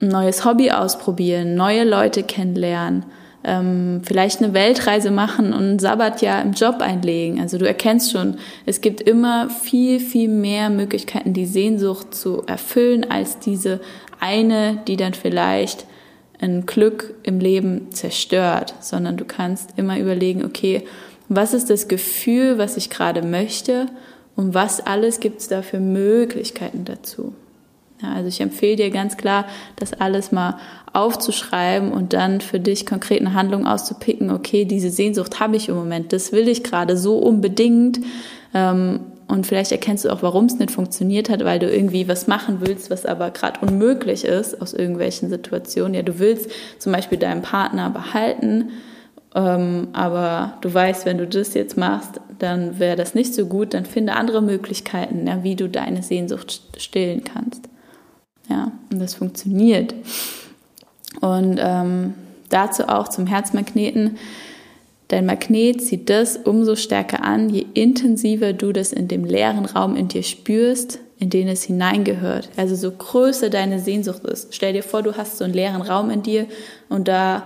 ein 0.00 0.08
neues 0.08 0.44
Hobby 0.44 0.70
ausprobieren, 0.70 1.54
neue 1.54 1.84
Leute 1.84 2.22
kennenlernen? 2.22 3.06
Ähm, 3.46 4.02
vielleicht 4.04 4.42
eine 4.42 4.52
Weltreise 4.52 5.12
machen 5.12 5.52
und 5.52 5.74
ein 5.74 5.78
Sabbatjahr 5.78 6.42
im 6.42 6.52
Job 6.52 6.80
einlegen. 6.80 7.40
Also 7.40 7.58
du 7.58 7.66
erkennst 7.66 8.10
schon, 8.10 8.38
es 8.66 8.80
gibt 8.80 9.00
immer 9.00 9.48
viel, 9.48 10.00
viel 10.00 10.28
mehr 10.28 10.68
Möglichkeiten, 10.68 11.32
die 11.32 11.46
Sehnsucht 11.46 12.14
zu 12.14 12.42
erfüllen, 12.46 13.08
als 13.08 13.38
diese 13.38 13.80
eine, 14.18 14.82
die 14.88 14.96
dann 14.96 15.14
vielleicht 15.14 15.86
ein 16.40 16.66
Glück 16.66 17.14
im 17.22 17.38
Leben 17.38 17.92
zerstört, 17.92 18.74
sondern 18.80 19.16
du 19.16 19.24
kannst 19.24 19.70
immer 19.76 19.98
überlegen, 19.98 20.44
okay, 20.44 20.82
was 21.28 21.54
ist 21.54 21.70
das 21.70 21.88
Gefühl, 21.88 22.58
was 22.58 22.76
ich 22.76 22.90
gerade 22.90 23.22
möchte 23.22 23.86
und 24.34 24.54
was 24.54 24.84
alles 24.84 25.20
gibt 25.20 25.40
es 25.40 25.48
da 25.48 25.62
für 25.62 25.80
Möglichkeiten 25.80 26.84
dazu. 26.84 27.32
Ja, 28.02 28.12
also 28.12 28.28
ich 28.28 28.40
empfehle 28.40 28.76
dir 28.76 28.90
ganz 28.90 29.16
klar, 29.16 29.46
das 29.76 29.94
alles 29.94 30.30
mal 30.30 30.58
aufzuschreiben 30.92 31.92
und 31.92 32.12
dann 32.12 32.40
für 32.40 32.60
dich 32.60 32.84
konkret 32.84 33.20
eine 33.20 33.34
Handlung 33.34 33.66
auszupicken, 33.66 34.30
okay, 34.30 34.64
diese 34.64 34.90
Sehnsucht 34.90 35.40
habe 35.40 35.56
ich 35.56 35.68
im 35.68 35.76
Moment, 35.76 36.12
das 36.12 36.32
will 36.32 36.48
ich 36.48 36.62
gerade 36.62 36.96
so 36.96 37.18
unbedingt. 37.18 38.00
Ähm, 38.54 39.00
und 39.28 39.46
vielleicht 39.46 39.72
erkennst 39.72 40.04
du 40.04 40.10
auch, 40.10 40.22
warum 40.22 40.44
es 40.44 40.58
nicht 40.58 40.70
funktioniert 40.70 41.28
hat, 41.28 41.44
weil 41.44 41.58
du 41.58 41.68
irgendwie 41.68 42.06
was 42.06 42.28
machen 42.28 42.58
willst, 42.60 42.90
was 42.90 43.04
aber 43.04 43.30
gerade 43.30 43.60
unmöglich 43.60 44.24
ist 44.24 44.60
aus 44.60 44.72
irgendwelchen 44.72 45.28
Situationen. 45.30 45.94
Ja, 45.94 46.02
du 46.02 46.18
willst 46.18 46.50
zum 46.78 46.92
Beispiel 46.92 47.18
deinen 47.18 47.42
Partner 47.42 47.90
behalten, 47.90 48.70
ähm, 49.34 49.88
aber 49.92 50.54
du 50.60 50.72
weißt, 50.72 51.06
wenn 51.06 51.18
du 51.18 51.26
das 51.26 51.54
jetzt 51.54 51.76
machst, 51.76 52.20
dann 52.38 52.78
wäre 52.78 52.96
das 52.96 53.14
nicht 53.14 53.34
so 53.34 53.46
gut. 53.46 53.74
Dann 53.74 53.84
finde 53.84 54.14
andere 54.14 54.42
Möglichkeiten, 54.42 55.26
ja, 55.26 55.42
wie 55.42 55.56
du 55.56 55.68
deine 55.68 56.02
Sehnsucht 56.02 56.62
stillen 56.78 57.24
kannst. 57.24 57.68
Ja, 58.48 58.72
und 58.90 59.00
das 59.00 59.14
funktioniert. 59.14 59.94
Und 61.20 61.58
ähm, 61.60 62.14
dazu 62.48 62.88
auch 62.88 63.08
zum 63.08 63.26
Herzmagneten. 63.26 64.18
Dein 65.08 65.26
Magnet 65.26 65.82
zieht 65.82 66.10
das 66.10 66.36
umso 66.36 66.74
stärker 66.74 67.22
an, 67.22 67.48
je 67.48 67.64
intensiver 67.74 68.52
du 68.52 68.72
das 68.72 68.92
in 68.92 69.06
dem 69.06 69.24
leeren 69.24 69.64
Raum 69.64 69.94
in 69.94 70.08
dir 70.08 70.24
spürst, 70.24 70.98
in 71.18 71.30
den 71.30 71.46
es 71.48 71.62
hineingehört. 71.62 72.48
Also 72.56 72.74
so 72.74 72.90
größer 72.90 73.48
deine 73.48 73.78
Sehnsucht 73.78 74.24
ist. 74.24 74.52
Stell 74.54 74.72
dir 74.72 74.82
vor, 74.82 75.02
du 75.02 75.16
hast 75.16 75.38
so 75.38 75.44
einen 75.44 75.54
leeren 75.54 75.82
Raum 75.82 76.10
in 76.10 76.22
dir 76.22 76.46
und 76.88 77.06
da 77.06 77.44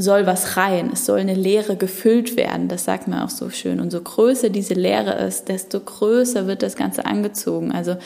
soll 0.00 0.26
was 0.26 0.56
rein, 0.56 0.90
es 0.92 1.04
soll 1.04 1.18
eine 1.18 1.34
Leere 1.34 1.76
gefüllt 1.76 2.36
werden, 2.36 2.68
das 2.68 2.84
sagt 2.84 3.08
man 3.08 3.20
auch 3.20 3.30
so 3.30 3.50
schön. 3.50 3.80
Und 3.80 3.90
so 3.90 4.00
größer 4.00 4.48
diese 4.48 4.74
Leere 4.74 5.12
ist, 5.26 5.48
desto 5.48 5.80
größer 5.80 6.46
wird 6.46 6.62
das 6.62 6.76
Ganze 6.76 7.04
angezogen. 7.04 7.72
Also 7.72 7.96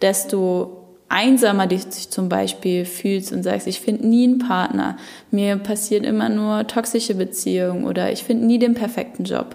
desto 0.00 0.78
einsamer 1.10 1.66
dich 1.66 1.90
zum 2.10 2.30
Beispiel 2.30 2.86
fühlst 2.86 3.32
und 3.32 3.42
sagst, 3.42 3.66
ich 3.66 3.82
finde 3.82 4.06
nie 4.06 4.24
einen 4.24 4.38
Partner, 4.38 4.96
mir 5.30 5.56
passieren 5.56 6.04
immer 6.04 6.30
nur 6.30 6.66
toxische 6.66 7.14
Beziehungen 7.14 7.84
oder 7.84 8.10
ich 8.10 8.24
finde 8.24 8.46
nie 8.46 8.58
den 8.58 8.72
perfekten 8.72 9.24
Job. 9.24 9.54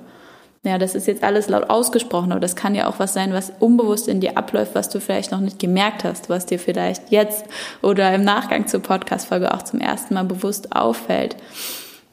Ja, 0.64 0.78
das 0.78 0.94
ist 0.94 1.08
jetzt 1.08 1.24
alles 1.24 1.50
laut 1.50 1.70
ausgesprochen, 1.70 2.32
aber 2.32 2.42
das 2.42 2.56
kann 2.56 2.76
ja 2.76 2.88
auch 2.88 3.00
was 3.00 3.14
sein, 3.14 3.34
was 3.34 3.54
unbewusst 3.60 4.08
in 4.08 4.20
dir 4.20 4.38
abläuft, 4.38 4.76
was 4.76 4.90
du 4.90 5.00
vielleicht 5.00 5.32
noch 5.32 5.40
nicht 5.40 5.58
gemerkt 5.58 6.04
hast, 6.04 6.30
was 6.30 6.46
dir 6.46 6.60
vielleicht 6.60 7.10
jetzt 7.10 7.46
oder 7.82 8.14
im 8.14 8.24
Nachgang 8.24 8.68
zur 8.68 8.82
Podcast-Folge 8.82 9.52
auch 9.52 9.64
zum 9.64 9.80
ersten 9.80 10.14
Mal 10.14 10.26
bewusst 10.26 10.76
auffällt. 10.76 11.38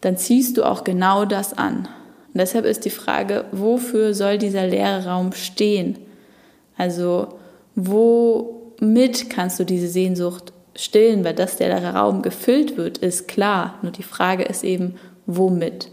Dann 0.04 0.18
ziehst 0.18 0.58
du 0.58 0.64
auch 0.64 0.84
genau 0.84 1.24
das 1.24 1.56
an. 1.56 1.88
Und 2.34 2.38
deshalb 2.38 2.66
ist 2.66 2.84
die 2.84 2.90
Frage, 2.90 3.46
wofür 3.52 4.12
soll 4.12 4.36
dieser 4.36 4.66
leere 4.66 5.06
Raum 5.06 5.32
stehen? 5.32 5.98
Also, 6.76 7.38
womit 7.74 9.30
kannst 9.30 9.58
du 9.58 9.64
diese 9.64 9.88
Sehnsucht 9.88 10.52
stillen? 10.76 11.24
Weil 11.24 11.32
dass 11.32 11.56
der 11.56 11.82
Raum 11.94 12.20
gefüllt 12.20 12.76
wird, 12.76 12.98
ist 12.98 13.28
klar. 13.28 13.78
Nur 13.80 13.92
die 13.92 14.02
Frage 14.02 14.42
ist 14.42 14.62
eben, 14.62 14.96
womit? 15.24 15.88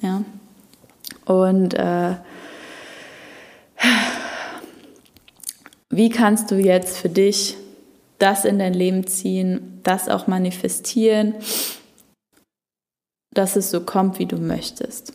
Ja. 0.00 0.24
Und 1.24 1.74
äh, 1.74 2.16
wie 5.88 6.10
kannst 6.10 6.50
du 6.50 6.56
jetzt 6.56 6.96
für 6.96 7.10
dich 7.10 7.56
das 8.18 8.44
in 8.44 8.58
dein 8.58 8.74
Leben 8.74 9.06
ziehen, 9.06 9.78
das 9.84 10.08
auch 10.08 10.26
manifestieren, 10.26 11.34
dass 13.34 13.56
es 13.56 13.70
so 13.70 13.80
kommt, 13.80 14.18
wie 14.18 14.26
du 14.26 14.36
möchtest? 14.36 15.14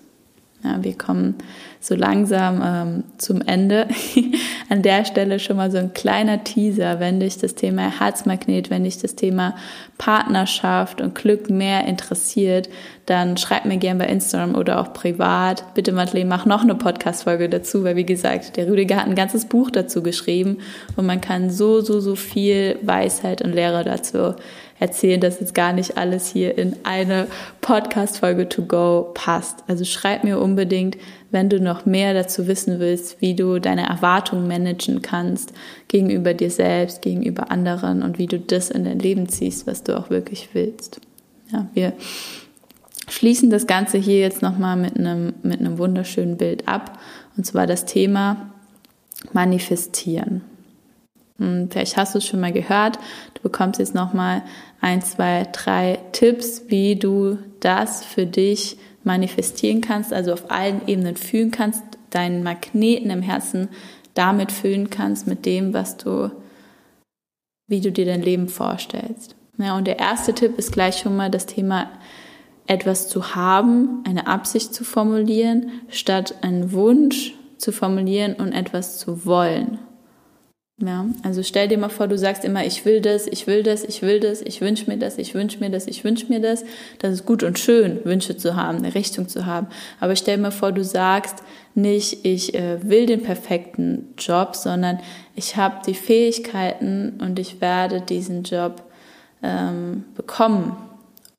Ja, 0.63 0.83
wir 0.83 0.97
kommen 0.97 1.35
so 1.79 1.93
langsam 1.93 2.61
ähm, 2.65 3.03
zum 3.19 3.41
Ende. 3.41 3.87
An 4.69 4.81
der 4.81 5.05
Stelle 5.05 5.39
schon 5.39 5.57
mal 5.57 5.69
so 5.69 5.77
ein 5.77 5.93
kleiner 5.93 6.43
Teaser, 6.43 6.99
wenn 6.99 7.19
dich 7.19 7.37
das 7.37 7.53
Thema 7.53 7.99
Herzmagnet, 7.99 8.71
wenn 8.71 8.83
dich 8.83 8.97
das 8.97 9.15
Thema 9.15 9.55
Partnerschaft 9.99 10.99
und 10.99 11.13
Glück 11.13 11.49
mehr 11.51 11.85
interessiert, 11.85 12.69
dann 13.05 13.37
schreib 13.37 13.65
mir 13.65 13.77
gerne 13.77 13.99
bei 14.03 14.09
Instagram 14.09 14.55
oder 14.55 14.81
auch 14.81 14.93
privat. 14.93 15.75
Bitte 15.75 15.91
Madeleine, 15.91 16.27
mach 16.27 16.45
noch 16.47 16.63
eine 16.63 16.75
Podcast-Folge 16.75 17.49
dazu, 17.49 17.83
weil 17.83 17.95
wie 17.95 18.05
gesagt, 18.05 18.57
der 18.57 18.67
Rüdiger 18.67 18.97
hat 18.97 19.05
ein 19.05 19.15
ganzes 19.15 19.45
Buch 19.45 19.69
dazu 19.69 20.01
geschrieben 20.01 20.57
und 20.95 21.05
man 21.05 21.21
kann 21.21 21.51
so, 21.51 21.81
so, 21.81 21.99
so 21.99 22.15
viel 22.15 22.79
Weisheit 22.81 23.43
und 23.43 23.53
Lehre 23.53 23.83
dazu 23.83 24.35
erzählen, 24.79 25.19
dass 25.19 25.39
jetzt 25.39 25.55
gar 25.55 25.73
nicht 25.73 25.97
alles 25.97 26.27
hier 26.27 26.57
in 26.57 26.75
eine 26.83 27.27
Podcast-Folge 27.61 28.47
to 28.47 28.63
go 28.63 29.11
passt. 29.13 29.63
Also 29.67 29.85
schreib 29.85 30.23
mir 30.23 30.39
unbedingt, 30.39 30.97
wenn 31.31 31.49
du 31.49 31.59
noch 31.59 31.85
mehr 31.85 32.13
dazu 32.13 32.47
wissen 32.47 32.79
willst, 32.79 33.21
wie 33.21 33.35
du 33.35 33.59
deine 33.59 33.87
Erwartungen 33.87 34.47
managen 34.47 35.01
kannst 35.01 35.53
gegenüber 35.87 36.33
dir 36.33 36.51
selbst, 36.51 37.01
gegenüber 37.01 37.51
anderen 37.51 38.03
und 38.03 38.17
wie 38.17 38.27
du 38.27 38.39
das 38.39 38.69
in 38.69 38.85
dein 38.85 38.99
Leben 38.99 39.27
ziehst, 39.27 39.67
was 39.67 39.83
du 39.83 39.97
auch 39.97 40.09
wirklich 40.09 40.49
willst. 40.53 41.01
Ja, 41.51 41.67
wir 41.73 41.93
schließen 43.09 43.49
das 43.49 43.67
Ganze 43.67 43.97
hier 43.97 44.19
jetzt 44.19 44.41
nochmal 44.41 44.75
mit 44.75 44.97
einem, 44.97 45.33
mit 45.43 45.59
einem 45.59 45.77
wunderschönen 45.77 46.37
Bild 46.37 46.67
ab. 46.67 46.99
Und 47.35 47.45
zwar 47.45 47.67
das 47.67 47.85
Thema 47.85 48.53
Manifestieren. 49.33 50.41
Vielleicht 51.37 51.97
hast 51.97 52.15
du 52.15 52.17
es 52.17 52.25
schon 52.25 52.39
mal 52.39 52.51
gehört. 52.51 52.97
Du 53.35 53.41
bekommst 53.43 53.79
jetzt 53.79 53.93
nochmal 53.93 54.41
ein, 54.81 55.01
zwei, 55.01 55.47
drei 55.51 55.99
Tipps, 56.11 56.63
wie 56.67 56.95
du 56.95 57.37
das 57.59 58.03
für 58.03 58.25
dich 58.25 58.77
manifestieren 59.03 59.81
kannst, 59.81 60.13
also 60.13 60.33
auf 60.33 60.51
allen 60.51 60.87
Ebenen 60.87 61.15
fühlen 61.15 61.51
kannst, 61.51 61.83
deinen 62.09 62.43
Magneten 62.43 63.09
im 63.09 63.21
Herzen 63.21 63.69
damit 64.13 64.51
füllen 64.51 64.89
kannst, 64.89 65.27
mit 65.27 65.45
dem, 65.45 65.73
was 65.73 65.97
du, 65.97 66.31
wie 67.67 67.81
du 67.81 67.91
dir 67.91 68.05
dein 68.05 68.21
Leben 68.21 68.49
vorstellst. 68.49 69.35
Ja, 69.57 69.77
und 69.77 69.87
der 69.87 69.99
erste 69.99 70.33
Tipp 70.33 70.57
ist 70.57 70.71
gleich 70.71 70.97
schon 70.97 71.15
mal 71.15 71.29
das 71.29 71.45
Thema 71.45 71.89
etwas 72.67 73.07
zu 73.07 73.35
haben, 73.35 74.03
eine 74.05 74.27
Absicht 74.27 74.73
zu 74.73 74.83
formulieren, 74.83 75.71
statt 75.89 76.35
einen 76.41 76.71
Wunsch 76.73 77.33
zu 77.57 77.71
formulieren 77.71 78.33
und 78.33 78.51
etwas 78.51 78.97
zu 78.97 79.25
wollen. 79.25 79.79
Ja, 80.79 81.07
also 81.23 81.41
stell 81.41 81.67
dir 81.67 81.79
mal 81.79 81.89
vor, 81.89 82.07
du 82.07 82.19
sagst 82.19 82.45
immer, 82.45 82.63
ich 82.63 82.85
will 82.85 83.01
das, 83.01 83.25
ich 83.25 83.47
will 83.47 83.63
das, 83.63 83.83
ich 83.83 84.03
will 84.03 84.19
das, 84.19 84.43
ich 84.43 84.61
wünsche 84.61 84.87
mir 84.87 84.97
das, 84.97 85.17
ich 85.17 85.33
wünsche 85.33 85.57
mir 85.59 85.71
das, 85.71 85.87
ich 85.87 86.03
wünsche 86.03 86.27
mir 86.27 86.39
das. 86.39 86.63
Das 86.99 87.13
ist 87.13 87.25
gut 87.25 87.41
und 87.41 87.57
schön, 87.57 88.05
Wünsche 88.05 88.37
zu 88.37 88.55
haben, 88.55 88.77
eine 88.77 88.93
Richtung 88.93 89.27
zu 89.27 89.47
haben. 89.47 89.67
Aber 89.99 90.15
stell 90.15 90.37
dir 90.37 90.43
mal 90.43 90.51
vor, 90.51 90.71
du 90.71 90.83
sagst 90.83 91.41
nicht, 91.73 92.25
ich 92.25 92.53
äh, 92.53 92.87
will 92.87 93.07
den 93.07 93.23
perfekten 93.23 94.13
Job, 94.19 94.55
sondern 94.55 94.99
ich 95.35 95.55
habe 95.55 95.81
die 95.87 95.95
Fähigkeiten 95.95 97.19
und 97.21 97.39
ich 97.39 97.59
werde 97.59 98.01
diesen 98.01 98.43
Job 98.43 98.83
ähm, 99.41 100.03
bekommen. 100.15 100.77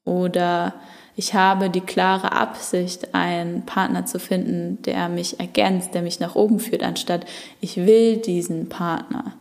Oder 0.04 0.74
ich 1.18 1.34
habe 1.34 1.68
die 1.68 1.80
klare 1.80 2.30
Absicht, 2.30 3.12
einen 3.12 3.66
Partner 3.66 4.06
zu 4.06 4.20
finden, 4.20 4.80
der 4.82 5.08
mich 5.08 5.40
ergänzt, 5.40 5.92
der 5.92 6.02
mich 6.02 6.20
nach 6.20 6.36
oben 6.36 6.60
führt, 6.60 6.84
anstatt 6.84 7.26
ich 7.60 7.76
will 7.76 8.18
diesen 8.18 8.68
Partner. 8.68 9.32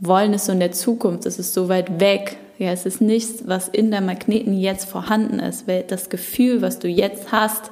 Wollen 0.00 0.34
ist 0.34 0.46
so 0.46 0.52
in 0.52 0.58
der 0.58 0.72
Zukunft, 0.72 1.24
es 1.24 1.38
ist 1.38 1.54
so 1.54 1.68
weit 1.68 2.00
weg. 2.00 2.38
Ja, 2.58 2.72
es 2.72 2.86
ist 2.86 3.00
nichts, 3.00 3.44
was 3.46 3.68
in 3.68 3.92
der 3.92 4.00
Magneten 4.00 4.58
jetzt 4.58 4.86
vorhanden 4.86 5.38
ist. 5.38 5.68
Weil 5.68 5.84
das 5.84 6.10
Gefühl, 6.10 6.60
was 6.60 6.80
du 6.80 6.88
jetzt 6.88 7.30
hast, 7.30 7.70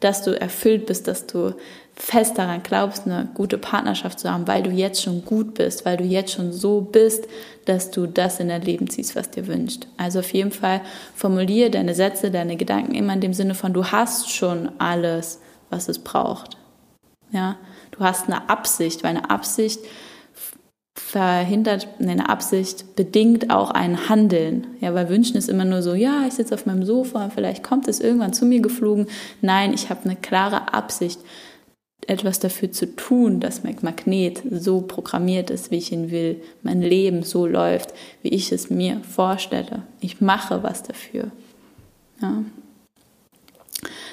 dass 0.00 0.24
du 0.24 0.32
erfüllt 0.32 0.86
bist, 0.86 1.06
dass 1.06 1.28
du 1.28 1.54
fest 1.94 2.38
daran 2.38 2.64
glaubst, 2.64 3.06
eine 3.06 3.28
gute 3.34 3.58
Partnerschaft 3.58 4.18
zu 4.18 4.28
haben, 4.32 4.48
weil 4.48 4.64
du 4.64 4.70
jetzt 4.70 5.00
schon 5.00 5.24
gut 5.24 5.54
bist, 5.54 5.84
weil 5.84 5.96
du 5.96 6.04
jetzt 6.04 6.32
schon 6.32 6.52
so 6.52 6.80
bist, 6.80 7.28
dass 7.70 7.92
du 7.92 8.06
das 8.06 8.40
in 8.40 8.48
dein 8.48 8.62
Leben 8.62 8.90
ziehst, 8.90 9.14
was 9.14 9.30
dir 9.30 9.46
wünscht. 9.46 9.86
Also 9.96 10.18
auf 10.18 10.32
jeden 10.32 10.50
Fall 10.50 10.80
formuliere 11.14 11.70
deine 11.70 11.94
Sätze, 11.94 12.32
deine 12.32 12.56
Gedanken 12.56 12.96
immer 12.96 13.12
in 13.12 13.20
dem 13.20 13.32
Sinne 13.32 13.54
von, 13.54 13.72
du 13.72 13.86
hast 13.86 14.32
schon 14.32 14.72
alles, 14.78 15.40
was 15.70 15.88
es 15.88 16.00
braucht. 16.00 16.56
Ja, 17.30 17.56
du 17.92 18.00
hast 18.00 18.26
eine 18.26 18.50
Absicht, 18.50 19.04
weil 19.04 19.10
eine 19.10 19.30
Absicht 19.30 19.78
verhindert, 20.94 21.86
eine 22.00 22.28
Absicht 22.28 22.96
bedingt 22.96 23.50
auch 23.50 23.70
ein 23.70 24.08
Handeln. 24.08 24.66
Ja, 24.80 24.92
weil 24.94 25.08
Wünschen 25.08 25.36
ist 25.36 25.48
immer 25.48 25.64
nur 25.64 25.82
so, 25.82 25.94
ja, 25.94 26.24
ich 26.26 26.34
sitze 26.34 26.54
auf 26.54 26.66
meinem 26.66 26.84
Sofa, 26.84 27.30
vielleicht 27.32 27.62
kommt 27.62 27.86
es 27.86 28.00
irgendwann 28.00 28.32
zu 28.32 28.44
mir 28.44 28.60
geflogen. 28.60 29.06
Nein, 29.42 29.72
ich 29.72 29.90
habe 29.90 30.04
eine 30.04 30.16
klare 30.16 30.74
Absicht 30.74 31.20
etwas 32.06 32.40
dafür 32.40 32.72
zu 32.72 32.96
tun, 32.96 33.40
dass 33.40 33.62
mein 33.62 33.76
Magnet 33.82 34.42
so 34.50 34.80
programmiert 34.80 35.50
ist, 35.50 35.70
wie 35.70 35.76
ich 35.76 35.92
ihn 35.92 36.10
will, 36.10 36.42
mein 36.62 36.82
Leben 36.82 37.22
so 37.22 37.46
läuft, 37.46 37.92
wie 38.22 38.30
ich 38.30 38.52
es 38.52 38.70
mir 38.70 39.00
vorstelle. 39.02 39.82
Ich 40.00 40.20
mache 40.20 40.62
was 40.62 40.82
dafür. 40.82 41.30
Ja. 42.20 42.42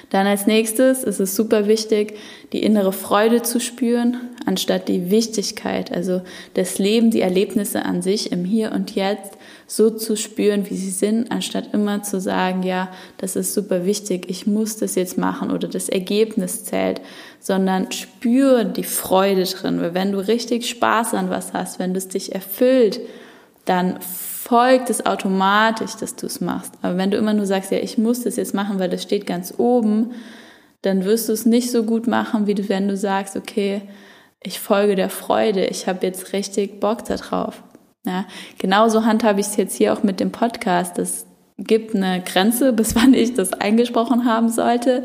Dann 0.10 0.28
als 0.28 0.48
nächstes 0.48 1.04
ist 1.04 1.20
es 1.20 1.36
super 1.36 1.68
wichtig, 1.68 2.18
die 2.54 2.64
innere 2.64 2.94
Freude 2.94 3.42
zu 3.42 3.60
spüren, 3.60 4.18
anstatt 4.46 4.88
die 4.88 5.12
Wichtigkeit, 5.12 5.92
also 5.92 6.22
das 6.54 6.80
Leben, 6.80 7.12
die 7.12 7.20
Erlebnisse 7.20 7.84
an 7.84 8.02
sich 8.02 8.32
im 8.32 8.46
Hier 8.46 8.72
und 8.72 8.96
Jetzt 8.96 9.34
so 9.68 9.90
zu 9.90 10.16
spüren, 10.16 10.70
wie 10.70 10.78
sie 10.78 10.92
sind, 10.92 11.30
anstatt 11.30 11.74
immer 11.74 12.02
zu 12.02 12.22
sagen, 12.22 12.64
ja, 12.64 12.90
das 13.18 13.36
ist 13.36 13.54
super 13.54 13.86
wichtig, 13.86 14.30
ich 14.30 14.48
muss 14.48 14.78
das 14.78 14.96
jetzt 14.96 15.18
machen 15.18 15.52
oder 15.52 15.68
das 15.68 15.90
Ergebnis 15.90 16.64
zählt, 16.64 17.02
sondern 17.40 17.92
spüre 17.92 18.66
die 18.66 18.84
Freude 18.84 19.44
drin. 19.44 19.82
Weil 19.82 19.94
wenn 19.94 20.12
du 20.12 20.20
richtig 20.20 20.70
Spaß 20.70 21.14
an 21.14 21.30
was 21.30 21.54
hast, 21.54 21.80
wenn 21.80 21.96
es 21.96 22.08
dich 22.08 22.34
erfüllt, 22.34 23.00
dann 23.66 24.00
folgt 24.02 24.90
es 24.90 25.06
automatisch, 25.06 25.96
dass 25.96 26.16
du 26.16 26.26
es 26.26 26.40
machst. 26.40 26.74
Aber 26.82 26.98
wenn 26.98 27.12
du 27.12 27.18
immer 27.18 27.34
nur 27.34 27.46
sagst, 27.46 27.72
ja, 27.72 27.80
ich 27.80 27.98
muss 27.98 28.24
das 28.24 28.38
jetzt 28.38 28.54
machen, 28.54 28.80
weil 28.80 28.90
das 28.90 29.04
steht 29.04 29.28
ganz 29.28 29.54
oben, 29.58 30.12
dann 30.82 31.04
wirst 31.04 31.28
du 31.28 31.34
es 31.34 31.46
nicht 31.46 31.72
so 31.72 31.84
gut 31.84 32.08
machen, 32.08 32.48
wie 32.48 32.70
wenn 32.70 32.88
du 32.88 32.96
sagst, 32.96 33.36
okay, 33.36 33.82
ich 34.42 34.60
folge 34.60 34.96
der 34.96 35.10
Freude, 35.10 35.66
ich 35.66 35.88
habe 35.88 36.06
jetzt 36.06 36.32
richtig 36.32 36.80
Bock 36.80 37.04
darauf. 37.06 37.64
Ja, 38.06 38.26
genauso 38.58 39.04
handhabe 39.04 39.42
ich 39.42 39.48
es 39.48 39.58
jetzt 39.58 39.76
hier 39.76 39.92
auch 39.92 40.04
mit 40.04 40.22
dem 40.22 40.32
Podcast. 40.32 40.98
Es 40.98 41.26
gibt 41.58 41.94
eine 41.94 42.22
Grenze, 42.22 42.72
bis 42.74 42.96
wann 42.96 43.14
ich 43.14 43.34
das 43.34 43.52
eingesprochen 43.54 44.26
haben 44.26 44.50
sollte, 44.50 45.04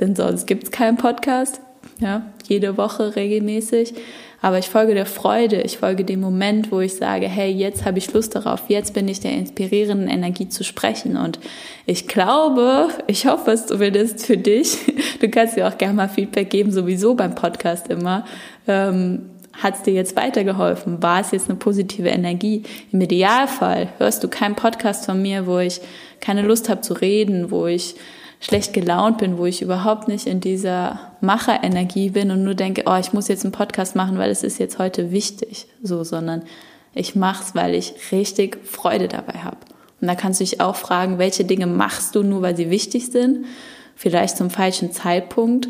denn 0.00 0.14
sonst 0.14 0.46
gibt 0.46 0.64
es 0.64 0.70
keinen 0.70 0.98
Podcast. 0.98 1.60
Ja, 2.02 2.22
jede 2.48 2.76
Woche 2.76 3.14
regelmäßig. 3.14 3.94
Aber 4.40 4.58
ich 4.58 4.68
folge 4.68 4.94
der 4.94 5.06
Freude, 5.06 5.62
ich 5.62 5.78
folge 5.78 6.04
dem 6.04 6.20
Moment, 6.20 6.72
wo 6.72 6.80
ich 6.80 6.94
sage, 6.94 7.28
hey, 7.28 7.48
jetzt 7.48 7.84
habe 7.84 7.98
ich 7.98 8.12
Lust 8.12 8.34
darauf, 8.34 8.64
jetzt 8.66 8.92
bin 8.92 9.06
ich 9.06 9.20
der 9.20 9.30
inspirierenden 9.30 10.08
Energie 10.08 10.48
zu 10.48 10.64
sprechen. 10.64 11.16
Und 11.16 11.38
ich 11.86 12.08
glaube, 12.08 12.88
ich 13.06 13.26
hoffe 13.26 13.52
es 13.52 13.66
zumindest 13.66 14.26
für 14.26 14.36
dich. 14.36 14.78
Du 15.22 15.28
kannst 15.28 15.56
dir 15.56 15.68
auch 15.68 15.78
gerne 15.78 15.94
mal 15.94 16.08
Feedback 16.08 16.50
geben, 16.50 16.72
sowieso 16.72 17.14
beim 17.14 17.36
Podcast 17.36 17.86
immer. 17.86 18.24
Ähm, 18.66 19.30
hat 19.52 19.76
es 19.76 19.82
dir 19.82 19.94
jetzt 19.94 20.16
weitergeholfen? 20.16 21.00
War 21.00 21.20
es 21.20 21.30
jetzt 21.30 21.48
eine 21.48 21.58
positive 21.60 22.08
Energie? 22.08 22.64
Im 22.90 23.00
Idealfall 23.00 23.88
hörst 23.98 24.24
du 24.24 24.28
keinen 24.28 24.56
Podcast 24.56 25.06
von 25.06 25.22
mir, 25.22 25.46
wo 25.46 25.60
ich 25.60 25.80
keine 26.18 26.42
Lust 26.42 26.68
habe 26.68 26.80
zu 26.80 26.94
reden, 26.94 27.52
wo 27.52 27.66
ich 27.68 27.94
schlecht 28.42 28.72
gelaunt 28.72 29.18
bin, 29.18 29.38
wo 29.38 29.46
ich 29.46 29.62
überhaupt 29.62 30.08
nicht 30.08 30.26
in 30.26 30.40
dieser 30.40 30.98
Macherenergie 31.20 32.10
bin 32.10 32.32
und 32.32 32.42
nur 32.42 32.54
denke, 32.54 32.82
oh, 32.86 32.96
ich 32.96 33.12
muss 33.12 33.28
jetzt 33.28 33.44
einen 33.44 33.52
Podcast 33.52 33.94
machen, 33.94 34.18
weil 34.18 34.30
es 34.30 34.42
ist 34.42 34.58
jetzt 34.58 34.80
heute 34.80 35.12
wichtig, 35.12 35.66
so, 35.80 36.02
sondern 36.02 36.42
ich 36.92 37.14
mach's, 37.14 37.54
weil 37.54 37.74
ich 37.74 37.94
richtig 38.10 38.58
Freude 38.66 39.06
dabei 39.06 39.38
habe. 39.38 39.58
Und 40.00 40.08
da 40.08 40.16
kannst 40.16 40.40
du 40.40 40.44
dich 40.44 40.60
auch 40.60 40.74
fragen, 40.74 41.18
welche 41.18 41.44
Dinge 41.44 41.68
machst 41.68 42.16
du 42.16 42.24
nur, 42.24 42.42
weil 42.42 42.56
sie 42.56 42.68
wichtig 42.68 43.06
sind, 43.06 43.46
vielleicht 43.94 44.36
zum 44.36 44.50
falschen 44.50 44.90
Zeitpunkt 44.90 45.68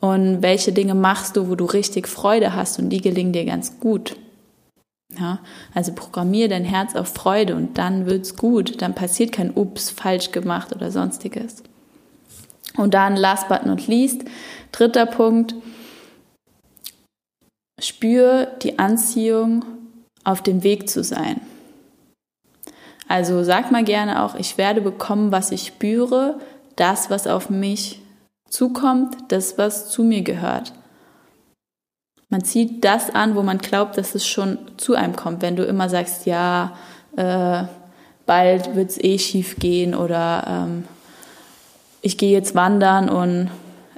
und 0.00 0.40
welche 0.40 0.72
Dinge 0.72 0.94
machst 0.94 1.36
du, 1.36 1.50
wo 1.50 1.54
du 1.54 1.66
richtig 1.66 2.08
Freude 2.08 2.56
hast 2.56 2.78
und 2.78 2.88
die 2.88 3.02
gelingen 3.02 3.34
dir 3.34 3.44
ganz 3.44 3.78
gut. 3.78 4.16
Ja, 5.18 5.40
also 5.74 5.92
programmier 5.92 6.48
dein 6.48 6.64
Herz 6.64 6.96
auf 6.96 7.08
Freude 7.08 7.54
und 7.54 7.76
dann 7.76 8.06
wird's 8.06 8.36
gut, 8.36 8.80
dann 8.80 8.94
passiert 8.94 9.32
kein 9.32 9.52
Ups, 9.54 9.90
falsch 9.90 10.32
gemacht 10.32 10.74
oder 10.74 10.90
sonstiges. 10.90 11.62
Und 12.76 12.94
dann 12.94 13.16
last 13.16 13.48
but 13.48 13.64
not 13.64 13.86
least, 13.86 14.22
dritter 14.72 15.06
Punkt, 15.06 15.54
spür 17.80 18.46
die 18.62 18.78
Anziehung 18.78 19.64
auf 20.24 20.42
dem 20.42 20.62
Weg 20.62 20.88
zu 20.88 21.02
sein. 21.04 21.40
Also 23.08 23.44
sag 23.44 23.70
mal 23.70 23.84
gerne 23.84 24.22
auch, 24.22 24.34
ich 24.34 24.58
werde 24.58 24.80
bekommen, 24.80 25.30
was 25.30 25.52
ich 25.52 25.66
spüre, 25.66 26.40
das, 26.74 27.08
was 27.10 27.26
auf 27.26 27.50
mich 27.50 28.02
zukommt, 28.50 29.16
das, 29.28 29.58
was 29.58 29.88
zu 29.90 30.02
mir 30.02 30.22
gehört. 30.22 30.72
Man 32.28 32.42
zieht 32.42 32.84
das 32.84 33.14
an, 33.14 33.36
wo 33.36 33.42
man 33.42 33.58
glaubt, 33.58 33.96
dass 33.96 34.14
es 34.16 34.26
schon 34.26 34.58
zu 34.76 34.94
einem 34.94 35.14
kommt. 35.14 35.42
Wenn 35.42 35.54
du 35.54 35.64
immer 35.64 35.88
sagst, 35.88 36.26
ja, 36.26 36.76
äh, 37.16 37.64
bald 38.26 38.74
wird 38.74 38.90
es 38.90 39.02
eh 39.02 39.18
schief 39.18 39.56
gehen 39.60 39.94
oder 39.94 40.44
ähm, 40.48 40.84
ich 42.06 42.18
gehe 42.18 42.30
jetzt 42.30 42.54
wandern 42.54 43.08
und 43.08 43.50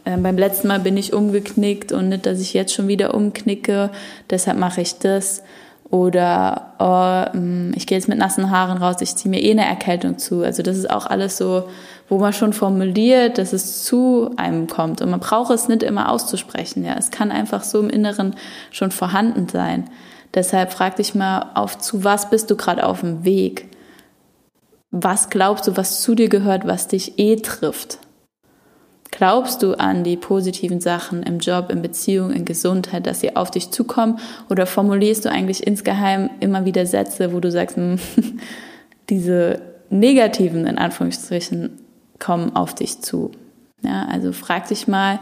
äh, 0.06 0.16
beim 0.16 0.38
letzten 0.38 0.68
Mal 0.68 0.80
bin 0.80 0.96
ich 0.96 1.12
umgeknickt 1.12 1.92
und 1.92 2.08
nicht, 2.08 2.24
dass 2.24 2.40
ich 2.40 2.54
jetzt 2.54 2.72
schon 2.72 2.88
wieder 2.88 3.12
umknicke, 3.12 3.90
deshalb 4.30 4.58
mache 4.58 4.80
ich 4.80 4.98
das. 4.98 5.42
Oder 5.90 6.72
oh, 6.78 7.38
mm, 7.38 7.72
ich 7.76 7.86
gehe 7.86 7.98
jetzt 7.98 8.08
mit 8.08 8.18
nassen 8.18 8.50
Haaren 8.50 8.78
raus, 8.78 8.96
ich 9.00 9.14
ziehe 9.14 9.30
mir 9.30 9.42
eh 9.42 9.50
eine 9.50 9.66
Erkältung 9.66 10.16
zu. 10.16 10.42
Also 10.42 10.62
das 10.62 10.78
ist 10.78 10.90
auch 10.90 11.06
alles 11.06 11.36
so, 11.36 11.64
wo 12.08 12.18
man 12.18 12.32
schon 12.32 12.54
formuliert, 12.54 13.36
dass 13.36 13.52
es 13.52 13.84
zu 13.84 14.30
einem 14.36 14.68
kommt. 14.68 15.02
Und 15.02 15.10
man 15.10 15.20
braucht 15.20 15.52
es 15.52 15.68
nicht 15.68 15.82
immer 15.82 16.10
auszusprechen. 16.10 16.84
Ja, 16.84 16.94
es 16.98 17.10
kann 17.10 17.30
einfach 17.30 17.62
so 17.62 17.78
im 17.78 17.90
Inneren 17.90 18.36
schon 18.70 18.90
vorhanden 18.90 19.48
sein. 19.48 19.84
Deshalb 20.32 20.72
frag 20.72 20.96
dich 20.96 21.14
mal 21.14 21.50
auf, 21.54 21.76
zu 21.76 22.04
was 22.04 22.30
bist 22.30 22.50
du 22.50 22.56
gerade 22.56 22.86
auf 22.86 23.00
dem 23.00 23.24
Weg? 23.24 23.68
Was 24.90 25.30
glaubst 25.30 25.66
du, 25.66 25.76
was 25.76 26.02
zu 26.02 26.14
dir 26.14 26.28
gehört, 26.28 26.66
was 26.66 26.88
dich 26.88 27.18
eh 27.18 27.36
trifft? 27.36 27.98
Glaubst 29.10 29.62
du 29.62 29.74
an 29.74 30.04
die 30.04 30.16
positiven 30.16 30.80
Sachen 30.80 31.22
im 31.22 31.38
Job, 31.38 31.70
in 31.70 31.82
Beziehung, 31.82 32.30
in 32.30 32.44
Gesundheit, 32.44 33.06
dass 33.06 33.20
sie 33.20 33.36
auf 33.36 33.50
dich 33.50 33.70
zukommen? 33.70 34.18
Oder 34.50 34.66
formulierst 34.66 35.24
du 35.24 35.30
eigentlich 35.30 35.66
insgeheim 35.66 36.30
immer 36.40 36.64
wieder 36.64 36.84
Sätze, 36.86 37.32
wo 37.32 37.40
du 37.40 37.50
sagst, 37.50 37.76
hm, 37.76 37.98
diese 39.08 39.62
negativen, 39.90 40.66
in 40.66 40.78
Anführungsstrichen, 40.78 41.78
kommen 42.18 42.54
auf 42.54 42.74
dich 42.74 43.00
zu? 43.00 43.32
Ja, 43.82 44.06
also 44.10 44.32
frag 44.32 44.68
dich 44.68 44.88
mal, 44.88 45.20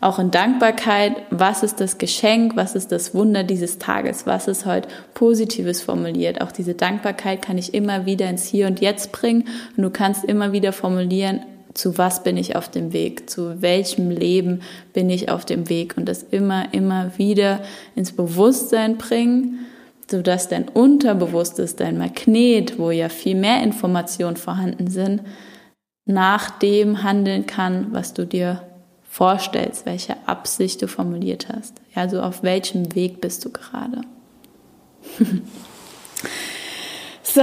auch 0.00 0.18
in 0.18 0.30
Dankbarkeit, 0.30 1.16
was 1.30 1.62
ist 1.62 1.80
das 1.80 1.98
Geschenk, 1.98 2.54
was 2.56 2.74
ist 2.76 2.92
das 2.92 3.14
Wunder 3.14 3.42
dieses 3.42 3.78
Tages, 3.78 4.26
was 4.26 4.46
ist 4.46 4.64
heute 4.64 4.88
Positives 5.14 5.82
formuliert. 5.82 6.40
Auch 6.40 6.52
diese 6.52 6.74
Dankbarkeit 6.74 7.42
kann 7.42 7.58
ich 7.58 7.74
immer 7.74 8.06
wieder 8.06 8.30
ins 8.30 8.46
Hier 8.46 8.68
und 8.68 8.80
Jetzt 8.80 9.10
bringen. 9.10 9.48
Und 9.76 9.82
du 9.82 9.90
kannst 9.90 10.24
immer 10.24 10.52
wieder 10.52 10.72
formulieren, 10.72 11.40
zu 11.74 11.98
was 11.98 12.22
bin 12.22 12.36
ich 12.36 12.56
auf 12.56 12.68
dem 12.68 12.92
Weg, 12.92 13.28
zu 13.28 13.60
welchem 13.60 14.10
Leben 14.10 14.60
bin 14.92 15.10
ich 15.10 15.30
auf 15.30 15.44
dem 15.44 15.68
Weg? 15.68 15.96
Und 15.96 16.06
das 16.06 16.22
immer, 16.22 16.72
immer 16.72 17.18
wieder 17.18 17.60
ins 17.94 18.12
Bewusstsein 18.12 18.98
bringen, 18.98 19.66
sodass 20.10 20.48
dein 20.48 20.68
Unterbewusstes, 20.68 21.76
dein 21.76 21.98
Magnet, 21.98 22.78
wo 22.78 22.90
ja 22.90 23.08
viel 23.08 23.36
mehr 23.36 23.62
Informationen 23.62 24.36
vorhanden 24.36 24.88
sind, 24.88 25.22
nach 26.06 26.50
dem 26.58 27.02
handeln 27.02 27.46
kann, 27.46 27.88
was 27.90 28.14
du 28.14 28.24
dir 28.26 28.62
vorstellst, 29.18 29.84
welche 29.84 30.14
Absicht 30.26 30.80
du 30.80 30.86
formuliert 30.86 31.48
hast. 31.48 31.74
Ja, 31.96 32.08
so 32.08 32.22
auf 32.22 32.44
welchem 32.44 32.94
Weg 32.94 33.20
bist 33.20 33.44
du 33.44 33.50
gerade. 33.50 34.02
so, 37.24 37.42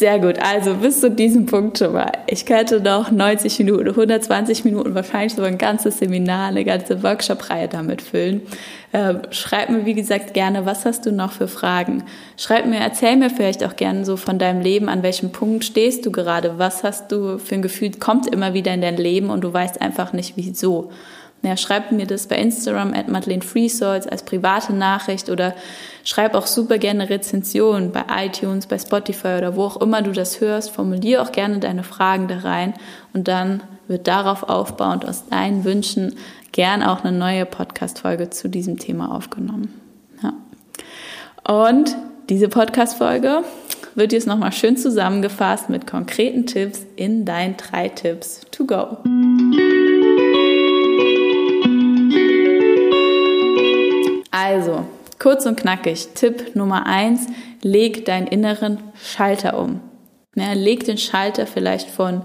sehr 0.00 0.18
gut. 0.18 0.38
Also 0.40 0.74
bis 0.74 1.00
zu 1.00 1.10
diesem 1.10 1.44
Punkt 1.44 1.78
schon 1.78 1.92
mal. 1.92 2.10
Ich 2.26 2.46
könnte 2.46 2.80
noch 2.80 3.10
90 3.10 3.58
Minuten, 3.58 3.88
120 3.90 4.64
Minuten, 4.64 4.94
wahrscheinlich 4.94 5.34
so 5.34 5.42
ein 5.42 5.58
ganzes 5.58 5.98
Seminar, 5.98 6.48
eine 6.48 6.64
ganze 6.64 7.02
Workshop-Reihe 7.02 7.68
damit 7.68 8.00
füllen. 8.00 8.40
Ähm, 8.94 9.20
schreib 9.30 9.68
mir, 9.68 9.84
wie 9.84 9.92
gesagt, 9.92 10.32
gerne, 10.32 10.64
was 10.64 10.86
hast 10.86 11.04
du 11.04 11.12
noch 11.12 11.32
für 11.32 11.48
Fragen? 11.48 12.02
Schreib 12.38 12.64
mir, 12.64 12.78
erzähl 12.78 13.16
mir 13.16 13.28
vielleicht 13.28 13.62
auch 13.62 13.76
gerne 13.76 14.06
so 14.06 14.16
von 14.16 14.38
deinem 14.38 14.62
Leben, 14.62 14.88
an 14.88 15.02
welchem 15.02 15.32
Punkt 15.32 15.64
stehst 15.64 16.06
du 16.06 16.10
gerade? 16.10 16.54
Was 16.56 16.82
hast 16.82 17.12
du 17.12 17.38
für 17.38 17.56
ein 17.56 17.62
Gefühl, 17.62 17.90
kommt 18.00 18.26
immer 18.26 18.54
wieder 18.54 18.72
in 18.72 18.80
dein 18.80 18.96
Leben 18.96 19.28
und 19.28 19.42
du 19.42 19.52
weißt 19.52 19.82
einfach 19.82 20.14
nicht, 20.14 20.32
wieso? 20.36 20.90
Ja, 21.42 21.56
schreib 21.56 21.90
mir 21.90 22.06
das 22.06 22.26
bei 22.26 22.36
Instagram 22.36 22.92
at 22.92 23.08
Madeleine 23.08 23.42
als 24.10 24.22
private 24.24 24.74
Nachricht 24.74 25.30
oder 25.30 25.54
schreib 26.04 26.34
auch 26.34 26.46
super 26.46 26.76
gerne 26.76 27.08
Rezensionen 27.08 27.92
bei 27.92 28.04
iTunes, 28.24 28.66
bei 28.66 28.78
Spotify 28.78 29.38
oder 29.38 29.56
wo 29.56 29.64
auch 29.64 29.80
immer 29.80 30.02
du 30.02 30.12
das 30.12 30.42
hörst. 30.42 30.70
Formulier 30.70 31.22
auch 31.22 31.32
gerne 31.32 31.58
deine 31.58 31.82
Fragen 31.82 32.28
da 32.28 32.40
rein 32.40 32.74
und 33.14 33.26
dann 33.26 33.62
wird 33.88 34.06
darauf 34.06 34.42
aufbauend 34.42 35.08
aus 35.08 35.28
deinen 35.28 35.64
Wünschen 35.64 36.14
gern 36.52 36.82
auch 36.82 37.04
eine 37.04 37.16
neue 37.16 37.46
Podcast-Folge 37.46 38.28
zu 38.28 38.48
diesem 38.48 38.78
Thema 38.78 39.14
aufgenommen. 39.14 39.80
Ja. 40.22 40.34
Und 41.50 41.96
diese 42.28 42.48
Podcast-Folge 42.48 43.44
wird 43.94 44.12
jetzt 44.12 44.26
nochmal 44.26 44.52
schön 44.52 44.76
zusammengefasst 44.76 45.70
mit 45.70 45.86
konkreten 45.86 46.46
Tipps 46.46 46.82
in 46.96 47.24
deinen 47.24 47.56
drei 47.56 47.88
Tipps 47.88 48.42
to 48.50 48.66
go. 48.66 48.98
Also, 54.42 54.86
kurz 55.18 55.44
und 55.44 55.56
knackig. 55.60 56.14
Tipp 56.14 56.54
Nummer 56.56 56.86
eins: 56.86 57.26
leg 57.60 58.06
deinen 58.06 58.26
inneren 58.26 58.78
Schalter 59.02 59.58
um. 59.58 59.80
Ja, 60.34 60.54
leg 60.54 60.84
den 60.84 60.96
Schalter 60.96 61.46
vielleicht 61.46 61.90
von 61.90 62.22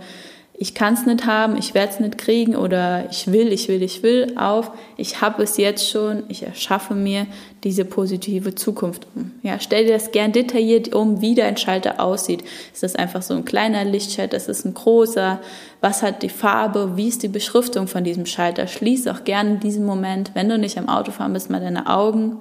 ich 0.58 0.74
kann 0.74 0.94
es 0.94 1.06
nicht 1.06 1.26
haben, 1.26 1.58
ich 1.58 1.74
werde 1.74 1.92
es 1.92 2.00
nicht 2.00 2.18
kriegen 2.18 2.56
oder 2.56 3.10
ich 3.12 3.32
will, 3.32 3.52
ich 3.52 3.68
will, 3.68 3.84
ich 3.84 4.04
will 4.04 4.34
auf, 4.38 4.72
ich 4.96 5.20
habe 5.20 5.44
es 5.44 5.58
jetzt 5.58 5.90
schon, 5.90 6.24
ich 6.30 6.44
erschaffe 6.44 6.96
mir 6.96 7.28
diese 7.66 7.84
positive 7.84 8.56
Zukunft 8.56 9.08
um. 9.16 9.32
Ja, 9.42 9.60
stell 9.60 9.86
dir 9.86 9.94
das 9.94 10.12
gern 10.12 10.32
detailliert 10.32 10.94
um, 10.94 11.20
wie 11.20 11.36
dein 11.36 11.58
Schalter 11.58 12.00
aussieht. 12.00 12.44
Ist 12.72 12.84
das 12.84 12.96
einfach 12.96 13.24
so 13.24 13.34
ein 13.34 13.44
kleiner 13.44 13.84
Lichtschalter, 13.84 14.38
ist 14.38 14.48
es 14.48 14.64
ein 14.64 14.76
großer? 14.76 15.42
Was 15.82 16.04
hat 16.04 16.24
die 16.24 16.30
Farbe? 16.30 16.96
Wie 16.96 17.08
ist 17.08 17.24
die 17.24 17.28
Beschriftung 17.28 17.88
von 17.88 18.04
diesem 18.04 18.28
Schalter? 18.28 18.68
Schließ 18.68 19.08
auch 19.08 19.24
gerne 19.24 19.56
in 19.56 19.60
diesem 19.60 19.84
Moment, 19.84 20.32
wenn 20.36 20.48
du 20.48 20.58
nicht 20.58 20.78
am 20.78 20.88
Autofahren 20.88 21.34
bist, 21.34 21.50
mal 21.50 21.60
deine 21.60 21.90
Augen. 21.90 22.38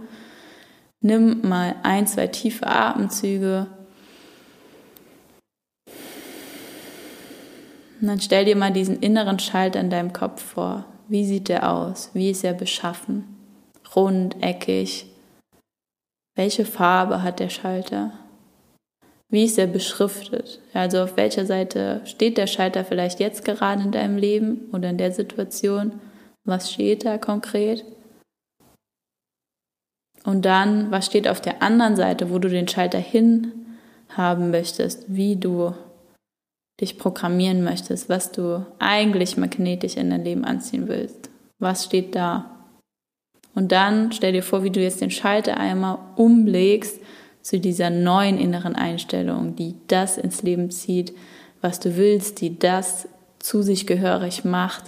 Nimm 1.01 1.41
mal 1.49 1.75
ein, 1.83 2.07
zwei 2.07 2.27
tiefe 2.27 2.67
Atemzüge 2.67 3.67
Und 8.05 8.09
dann 8.09 8.21
stell 8.21 8.45
dir 8.45 8.55
mal 8.55 8.71
diesen 8.71 9.01
inneren 9.01 9.39
Schalter 9.39 9.81
in 9.81 9.89
deinem 9.89 10.13
Kopf 10.13 10.43
vor. 10.43 10.85
Wie 11.09 11.25
sieht 11.25 11.49
der 11.49 11.73
aus? 11.73 12.11
Wie 12.13 12.29
ist 12.29 12.45
er 12.45 12.53
beschaffen? 12.53 13.25
Rund, 13.97 14.43
eckig? 14.43 15.07
Welche 16.35 16.64
Farbe 16.64 17.23
hat 17.23 17.38
der 17.40 17.49
Schalter? 17.49 18.12
Wie 19.29 19.44
ist 19.44 19.59
er 19.59 19.66
beschriftet? 19.66 20.61
Also 20.73 21.03
auf 21.03 21.16
welcher 21.16 21.47
Seite 21.47 22.01
steht 22.05 22.38
der 22.38 22.47
Schalter 22.47 22.85
vielleicht 22.85 23.20
jetzt 23.20 23.44
gerade 23.44 23.83
in 23.83 23.92
deinem 23.92 24.16
Leben 24.16 24.68
oder 24.73 24.90
in 24.90 24.99
der 24.99 25.12
Situation? 25.12 26.01
Was 26.44 26.73
steht 26.73 27.05
da 27.05 27.18
konkret? 27.18 27.85
Und 30.25 30.44
dann, 30.44 30.90
was 30.90 31.07
steht 31.07 31.29
auf 31.29 31.40
der 31.40 31.62
anderen 31.62 31.97
Seite, 31.97 32.31
wo 32.31 32.38
du 32.38 32.49
den 32.49 32.68
Schalter 32.68 32.99
hin 32.99 33.53
haben 34.09 34.51
möchtest, 34.51 35.05
wie 35.09 35.37
du 35.37 35.75
dich 36.81 36.99
programmieren 36.99 37.62
möchtest, 37.62 38.09
was 38.09 38.33
du 38.33 38.66
eigentlich 38.79 39.37
magnetisch 39.37 39.97
in 39.97 40.11
dein 40.11 40.25
Leben 40.25 40.44
anziehen 40.44 40.88
willst. 40.88 41.31
Was 41.59 41.85
steht 41.85 42.14
da? 42.14 42.54
Und 43.55 43.73
dann 43.73 44.12
stell 44.12 44.33
dir 44.33 44.43
vor, 44.43 44.64
wie 44.64 44.71
du 44.71 44.81
jetzt 44.81 45.01
den 45.01 45.11
Schalter 45.11 45.57
einmal 45.57 45.99
umlegst 46.17 47.01
zu 47.40 47.61
dieser 47.61 47.90
neuen 47.90 48.38
inneren 48.38 48.75
Einstellung, 48.75 49.55
die 49.55 49.75
das 49.87 50.19
ins 50.19 50.43
Leben 50.43 50.71
zieht, 50.71 51.14
was 51.61 51.79
du 51.79 51.97
willst, 51.97 52.40
die 52.40 52.59
das 52.59 53.09
zu 53.38 53.62
sich 53.62 53.87
gehörig 53.87 54.45
macht, 54.45 54.85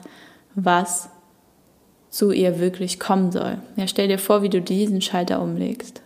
was 0.54 1.10
zu 2.08 2.32
ihr 2.32 2.58
wirklich 2.58 2.98
kommen 2.98 3.30
soll. 3.30 3.58
Ja, 3.76 3.86
stell 3.86 4.08
dir 4.08 4.18
vor, 4.18 4.42
wie 4.42 4.48
du 4.48 4.62
diesen 4.62 5.02
Schalter 5.02 5.42
umlegst. 5.42 6.02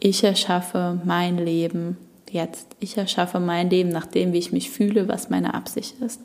Ich 0.00 0.22
erschaffe 0.22 1.00
mein 1.04 1.38
Leben 1.38 1.96
jetzt. 2.30 2.76
Ich 2.80 2.98
erschaffe 2.98 3.40
mein 3.40 3.70
Leben 3.70 3.88
nach 3.88 4.06
dem, 4.06 4.34
wie 4.34 4.38
ich 4.38 4.52
mich 4.52 4.70
fühle, 4.70 5.08
was 5.08 5.30
meine 5.30 5.54
Absicht 5.54 5.98
ist. 6.00 6.20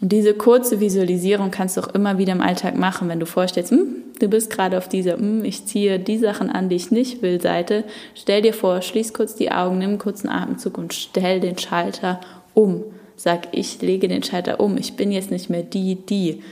Und 0.00 0.12
diese 0.12 0.34
kurze 0.34 0.80
Visualisierung 0.80 1.50
kannst 1.50 1.76
du 1.76 1.82
auch 1.82 1.94
immer 1.94 2.16
wieder 2.16 2.32
im 2.32 2.40
Alltag 2.40 2.76
machen, 2.76 3.08
wenn 3.08 3.20
du 3.20 3.26
vorstellst, 3.26 3.70
hm, 3.70 3.96
du 4.18 4.28
bist 4.28 4.50
gerade 4.50 4.78
auf 4.78 4.88
dieser, 4.88 5.18
hm, 5.18 5.44
ich 5.44 5.66
ziehe 5.66 5.98
die 5.98 6.18
Sachen 6.18 6.50
an, 6.50 6.68
die 6.68 6.76
ich 6.76 6.90
nicht 6.90 7.20
will, 7.22 7.40
Seite. 7.40 7.84
Stell 8.14 8.40
dir 8.40 8.54
vor, 8.54 8.80
schließ 8.80 9.12
kurz 9.12 9.34
die 9.34 9.52
Augen, 9.52 9.78
nimm 9.78 9.90
einen 9.90 9.98
kurzen 9.98 10.28
Atemzug 10.28 10.78
und 10.78 10.94
stell 10.94 11.40
den 11.40 11.58
Schalter 11.58 12.20
um. 12.54 12.84
Sag, 13.16 13.48
ich 13.52 13.82
lege 13.82 14.08
den 14.08 14.22
Schalter 14.22 14.60
um. 14.60 14.78
Ich 14.78 14.94
bin 14.94 15.12
jetzt 15.12 15.30
nicht 15.30 15.50
mehr 15.50 15.62
die, 15.62 15.96
die 15.96 16.42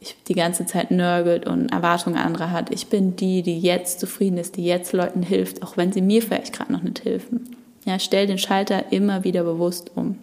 ich 0.00 0.16
die 0.26 0.34
ganze 0.34 0.66
Zeit 0.66 0.90
nörgelt 0.90 1.46
und 1.46 1.70
Erwartungen 1.70 2.16
anderer 2.16 2.50
hat. 2.50 2.72
Ich 2.72 2.88
bin 2.88 3.16
die, 3.16 3.42
die 3.42 3.60
jetzt 3.60 4.00
zufrieden 4.00 4.38
ist, 4.38 4.56
die 4.56 4.64
jetzt 4.64 4.92
Leuten 4.92 5.22
hilft, 5.22 5.62
auch 5.62 5.76
wenn 5.76 5.92
sie 5.92 6.00
mir 6.00 6.22
vielleicht 6.22 6.54
gerade 6.54 6.72
noch 6.72 6.82
nicht 6.82 7.04
helfen. 7.04 7.56
Ja, 7.84 7.98
stell 7.98 8.26
den 8.26 8.38
Schalter 8.38 8.92
immer 8.92 9.24
wieder 9.24 9.44
bewusst 9.44 9.92
um. 9.94 10.18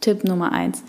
Tipp 0.00 0.24
Nummer 0.24 0.52
eins. 0.52 0.84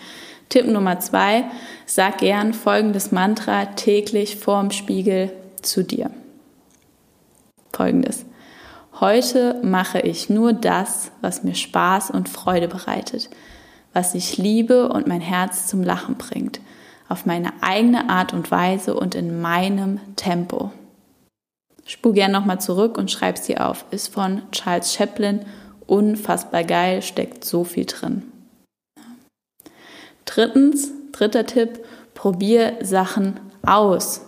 Tipp 0.51 0.67
Nummer 0.67 0.99
zwei, 0.99 1.45
sag 1.85 2.17
gern 2.17 2.53
folgendes 2.53 3.11
Mantra 3.11 3.65
täglich 3.65 4.35
vorm 4.35 4.71
Spiegel 4.71 5.31
zu 5.61 5.83
dir. 5.83 6.11
Folgendes. 7.73 8.25
Heute 8.99 9.61
mache 9.63 10.01
ich 10.01 10.29
nur 10.29 10.51
das, 10.51 11.11
was 11.21 11.43
mir 11.43 11.55
Spaß 11.55 12.11
und 12.11 12.27
Freude 12.27 12.67
bereitet, 12.67 13.29
was 13.93 14.13
ich 14.13 14.37
liebe 14.37 14.89
und 14.89 15.07
mein 15.07 15.21
Herz 15.21 15.67
zum 15.67 15.83
Lachen 15.83 16.15
bringt 16.15 16.59
auf 17.07 17.25
meine 17.25 17.51
eigene 17.61 18.09
Art 18.09 18.33
und 18.33 18.51
Weise 18.51 18.93
und 18.93 19.15
in 19.15 19.41
meinem 19.41 19.99
Tempo. 20.15 20.71
Spur 21.85 22.13
gern 22.13 22.31
nochmal 22.31 22.61
zurück 22.61 22.97
und 22.97 23.11
schreib 23.11 23.37
sie 23.37 23.57
auf. 23.57 23.85
Ist 23.91 24.13
von 24.13 24.43
Charles 24.51 24.93
Chaplin. 24.93 25.45
Unfassbar 25.87 26.63
geil, 26.63 27.01
steckt 27.01 27.43
so 27.43 27.65
viel 27.65 27.85
drin. 27.85 28.23
Drittens, 30.33 30.91
dritter 31.11 31.45
Tipp, 31.45 31.79
probier 32.13 32.77
Sachen 32.81 33.39
aus. 33.65 34.21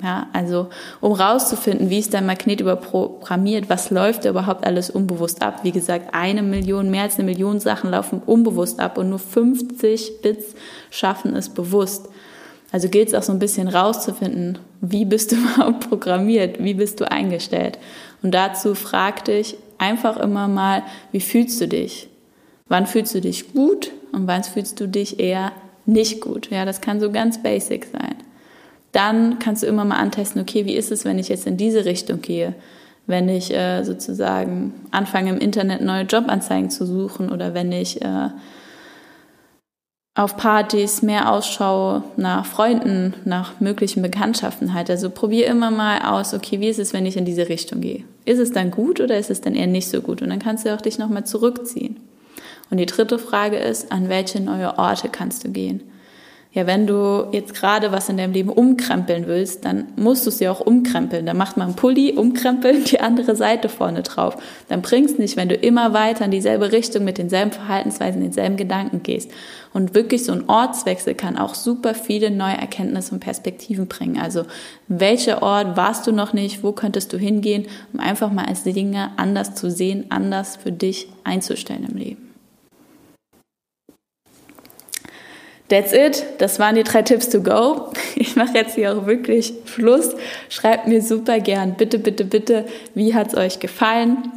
Ja, 0.00 0.28
also 0.32 0.68
um 1.00 1.12
rauszufinden, 1.12 1.90
wie 1.90 1.98
ist 1.98 2.14
dein 2.14 2.26
Magnet 2.26 2.60
überprogrammiert, 2.60 3.68
was 3.68 3.90
läuft 3.90 4.24
da 4.24 4.30
überhaupt 4.30 4.64
alles 4.64 4.90
unbewusst 4.90 5.42
ab. 5.42 5.64
Wie 5.64 5.72
gesagt, 5.72 6.14
eine 6.14 6.44
Million, 6.44 6.88
mehr 6.92 7.02
als 7.02 7.16
eine 7.16 7.24
Million 7.24 7.58
Sachen 7.58 7.90
laufen 7.90 8.22
unbewusst 8.24 8.78
ab 8.78 8.96
und 8.96 9.10
nur 9.10 9.18
50 9.18 10.22
Bits 10.22 10.54
schaffen 10.90 11.34
es 11.34 11.48
bewusst. 11.48 12.08
Also 12.70 12.88
gilt 12.88 13.08
es 13.08 13.14
auch 13.14 13.24
so 13.24 13.32
ein 13.32 13.40
bisschen 13.40 13.66
rauszufinden, 13.66 14.58
wie 14.80 15.04
bist 15.04 15.32
du 15.32 15.36
überhaupt 15.54 15.88
programmiert, 15.88 16.62
wie 16.62 16.74
bist 16.74 17.00
du 17.00 17.10
eingestellt. 17.10 17.80
Und 18.22 18.32
dazu 18.32 18.76
frag 18.76 19.24
dich 19.24 19.56
einfach 19.78 20.18
immer 20.18 20.46
mal, 20.46 20.84
wie 21.10 21.20
fühlst 21.20 21.60
du 21.60 21.66
dich? 21.66 22.08
Wann 22.68 22.86
fühlst 22.86 23.16
du 23.16 23.20
dich 23.20 23.52
gut 23.52 23.90
und 24.12 24.26
wann 24.26 24.44
fühlst 24.44 24.80
du 24.80 24.86
dich 24.86 25.20
eher 25.20 25.52
nicht 25.86 26.20
gut? 26.20 26.50
Ja, 26.50 26.64
das 26.64 26.80
kann 26.80 27.00
so 27.00 27.10
ganz 27.10 27.42
basic 27.42 27.86
sein. 27.86 28.16
Dann 28.92 29.38
kannst 29.38 29.62
du 29.62 29.66
immer 29.66 29.84
mal 29.84 29.96
antesten, 29.96 30.40
okay, 30.40 30.64
wie 30.64 30.74
ist 30.74 30.90
es, 30.90 31.04
wenn 31.04 31.18
ich 31.18 31.28
jetzt 31.28 31.46
in 31.46 31.56
diese 31.56 31.84
Richtung 31.84 32.20
gehe? 32.20 32.54
Wenn 33.06 33.28
ich 33.28 33.54
äh, 33.54 33.84
sozusagen 33.84 34.72
anfange 34.90 35.30
im 35.30 35.38
Internet 35.38 35.80
neue 35.80 36.02
Jobanzeigen 36.02 36.70
zu 36.70 36.86
suchen 36.86 37.30
oder 37.30 37.54
wenn 37.54 37.72
ich 37.72 38.02
äh, 38.02 38.28
auf 40.18 40.36
Partys 40.36 41.00
mehr 41.00 41.30
Ausschau 41.30 42.02
nach 42.16 42.44
Freunden, 42.44 43.14
nach 43.24 43.60
möglichen 43.60 44.02
Bekanntschaften 44.02 44.74
halt. 44.74 44.90
Also 44.90 45.10
probier 45.10 45.46
immer 45.46 45.70
mal 45.70 46.00
aus, 46.00 46.34
okay, 46.34 46.58
wie 46.58 46.68
ist 46.68 46.80
es, 46.80 46.92
wenn 46.92 47.06
ich 47.06 47.16
in 47.16 47.24
diese 47.24 47.48
Richtung 47.48 47.80
gehe? 47.80 48.02
Ist 48.24 48.40
es 48.40 48.50
dann 48.50 48.72
gut 48.72 49.00
oder 49.00 49.16
ist 49.16 49.30
es 49.30 49.40
dann 49.42 49.54
eher 49.54 49.68
nicht 49.68 49.88
so 49.88 50.00
gut? 50.00 50.20
Und 50.20 50.30
dann 50.30 50.40
kannst 50.40 50.66
du 50.66 50.74
auch 50.74 50.80
dich 50.80 50.98
nochmal 50.98 51.24
zurückziehen. 51.24 51.98
Und 52.70 52.78
die 52.78 52.86
dritte 52.86 53.18
Frage 53.18 53.56
ist, 53.56 53.92
an 53.92 54.08
welche 54.08 54.40
neue 54.40 54.78
Orte 54.78 55.08
kannst 55.08 55.44
du 55.44 55.50
gehen? 55.50 55.82
Ja, 56.54 56.66
wenn 56.66 56.86
du 56.86 57.26
jetzt 57.30 57.54
gerade 57.54 57.92
was 57.92 58.08
in 58.08 58.16
deinem 58.16 58.32
Leben 58.32 58.48
umkrempeln 58.48 59.26
willst, 59.26 59.66
dann 59.66 59.88
musst 59.96 60.24
du 60.24 60.30
es 60.30 60.40
ja 60.40 60.50
auch 60.50 60.60
umkrempeln. 60.60 61.26
Dann 61.26 61.36
macht 61.36 61.58
man 61.58 61.68
einen 61.68 61.76
Pulli, 61.76 62.14
umkrempeln, 62.14 62.84
die 62.84 63.00
andere 63.00 63.36
Seite 63.36 63.68
vorne 63.68 64.02
drauf. 64.02 64.36
Dann 64.68 64.80
bringst 64.80 65.18
nicht, 65.18 65.36
wenn 65.36 65.50
du 65.50 65.54
immer 65.54 65.92
weiter 65.92 66.24
in 66.24 66.30
dieselbe 66.30 66.72
Richtung 66.72 67.04
mit 67.04 67.18
denselben 67.18 67.52
Verhaltensweisen, 67.52 68.22
denselben 68.22 68.56
Gedanken 68.56 69.02
gehst. 69.02 69.30
Und 69.74 69.94
wirklich 69.94 70.24
so 70.24 70.32
ein 70.32 70.48
Ortswechsel 70.48 71.14
kann 71.14 71.36
auch 71.36 71.54
super 71.54 71.94
viele 71.94 72.30
neue 72.30 72.56
Erkenntnisse 72.56 73.12
und 73.14 73.20
Perspektiven 73.20 73.86
bringen. 73.86 74.18
Also, 74.18 74.44
welcher 74.88 75.42
Ort 75.42 75.76
warst 75.76 76.06
du 76.06 76.12
noch 76.12 76.32
nicht? 76.32 76.62
Wo 76.62 76.72
könntest 76.72 77.12
du 77.12 77.18
hingehen, 77.18 77.66
um 77.92 78.00
einfach 78.00 78.32
mal 78.32 78.46
als 78.46 78.62
Dinge 78.64 79.10
anders 79.18 79.54
zu 79.54 79.70
sehen, 79.70 80.06
anders 80.08 80.56
für 80.56 80.72
dich 80.72 81.08
einzustellen 81.24 81.86
im 81.90 81.96
Leben? 81.98 82.27
That's 85.68 85.92
it. 85.92 86.24
Das 86.38 86.58
waren 86.58 86.76
die 86.76 86.82
drei 86.82 87.02
Tipps 87.02 87.28
to 87.28 87.42
go. 87.42 87.92
Ich 88.16 88.36
mache 88.36 88.54
jetzt 88.54 88.74
hier 88.74 88.96
auch 88.96 89.06
wirklich 89.06 89.52
Schluss. 89.66 90.14
Schreibt 90.48 90.88
mir 90.88 91.02
super 91.02 91.40
gern, 91.40 91.74
bitte, 91.76 91.98
bitte, 91.98 92.24
bitte, 92.24 92.64
wie 92.94 93.14
hat 93.14 93.28
es 93.28 93.34
euch 93.36 93.60
gefallen? 93.60 94.32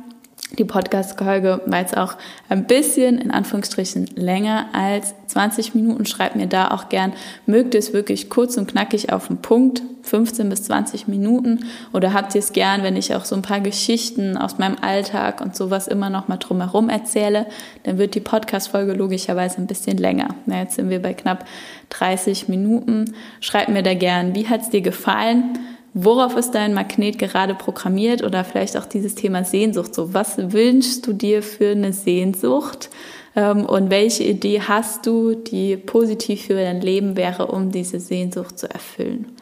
Die 0.58 0.66
Podcast-Folge 0.66 1.62
war 1.66 1.80
jetzt 1.80 1.96
auch 1.96 2.16
ein 2.50 2.66
bisschen 2.66 3.20
in 3.20 3.32
Anführungsstrichen 3.32 4.08
länger 4.16 4.66
als 4.74 5.14
20 5.28 5.76
Minuten. 5.76 6.06
Schreibt 6.06 6.36
mir 6.36 6.48
da 6.48 6.72
auch 6.72 6.90
gern, 6.90 7.14
mögt 7.46 7.74
ihr 7.74 7.80
es 7.80 7.94
wirklich 7.94 8.30
kurz 8.30 8.58
und 8.58 8.70
knackig 8.70 9.14
auf 9.14 9.28
den 9.28 9.38
Punkt, 9.38 9.82
15 10.02 10.50
bis 10.50 10.64
20 10.64 11.08
Minuten, 11.08 11.68
oder 11.94 12.12
habt 12.12 12.36
ihr 12.36 12.40
es 12.40 12.52
gern, 12.52 12.84
wenn 12.84 12.98
ich 12.98 13.16
auch 13.16 13.24
so 13.24 13.34
ein 13.36 13.44
paar 13.44 13.62
Geschichten 13.62 14.36
aus 14.36 14.58
meinem 14.58 14.76
Alltag 14.82 15.40
und 15.40 15.56
sowas 15.56 15.88
immer 15.88 16.10
noch 16.10 16.28
mal 16.28 16.38
drumherum 16.38 16.90
erzähle, 16.90 17.46
dann 17.84 17.98
wird 17.98 18.16
die 18.16 18.20
Podcast-Folge 18.20 18.92
logischerweise 18.92 19.58
ein 19.60 19.68
bisschen 19.68 19.98
länger. 19.98 20.36
Na, 20.48 20.60
jetzt 20.60 20.76
sind 20.76 20.90
wir 20.90 21.02
bei 21.02 21.14
knapp 21.14 21.46
30 21.92 22.50
Minuten. 22.50 23.14
Schreibt 23.40 23.70
mir 23.70 23.84
da 23.84 23.94
gern, 23.94 24.36
wie 24.36 24.50
hat 24.50 24.64
es 24.64 24.70
dir 24.70 24.82
gefallen? 24.82 25.58
Worauf 25.94 26.38
ist 26.38 26.52
dein 26.52 26.74
Magnet 26.74 27.20
gerade 27.20 27.54
programmiert 27.54 28.24
oder 28.24 28.46
vielleicht 28.46 28.78
auch 28.78 28.86
dieses 28.86 29.16
Thema 29.16 29.44
Sehnsucht? 29.44 29.94
So, 29.94 30.14
was 30.14 30.38
wünschst 30.38 31.06
du 31.06 31.14
dir 31.14 31.44
für 31.44 31.72
eine 31.72 31.92
Sehnsucht? 31.92 32.90
Ähm, 33.36 33.66
und 33.66 33.90
welche 33.90 34.24
Idee 34.24 34.62
hast 34.62 35.06
du, 35.06 35.36
die 35.36 35.76
positiv 35.76 36.44
für 36.46 36.56
dein 36.56 36.80
Leben 36.80 37.18
wäre, 37.18 37.48
um 37.48 37.72
diese 37.72 38.00
Sehnsucht 38.00 38.58
zu 38.58 38.70
erfüllen? 38.70 39.34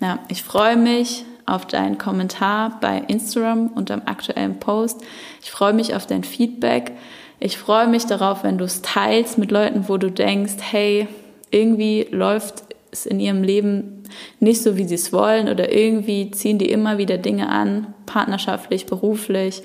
Ja, 0.00 0.18
ich 0.28 0.42
freue 0.42 0.76
mich 0.76 1.24
auf 1.46 1.66
deinen 1.66 1.98
Kommentar 1.98 2.78
bei 2.80 2.98
Instagram 3.06 3.68
unter 3.68 3.96
dem 3.96 4.08
aktuellen 4.08 4.58
Post. 4.58 5.02
Ich 5.40 5.52
freue 5.52 5.72
mich 5.72 5.94
auf 5.94 6.06
dein 6.06 6.24
Feedback. 6.24 6.92
Ich 7.38 7.58
freue 7.58 7.86
mich 7.86 8.06
darauf, 8.06 8.42
wenn 8.42 8.58
du 8.58 8.64
es 8.64 8.82
teilst 8.82 9.38
mit 9.38 9.52
Leuten, 9.52 9.88
wo 9.88 9.96
du 9.98 10.10
denkst, 10.10 10.54
hey, 10.60 11.06
irgendwie 11.50 12.08
läuft 12.10 12.64
es 12.96 13.06
in 13.06 13.20
ihrem 13.20 13.42
Leben 13.42 14.02
nicht 14.40 14.62
so, 14.62 14.76
wie 14.76 14.84
sie 14.84 14.94
es 14.94 15.12
wollen 15.12 15.48
oder 15.48 15.72
irgendwie 15.72 16.30
ziehen 16.30 16.58
die 16.58 16.70
immer 16.70 16.98
wieder 16.98 17.18
Dinge 17.18 17.48
an, 17.48 17.94
partnerschaftlich, 18.06 18.86
beruflich, 18.86 19.62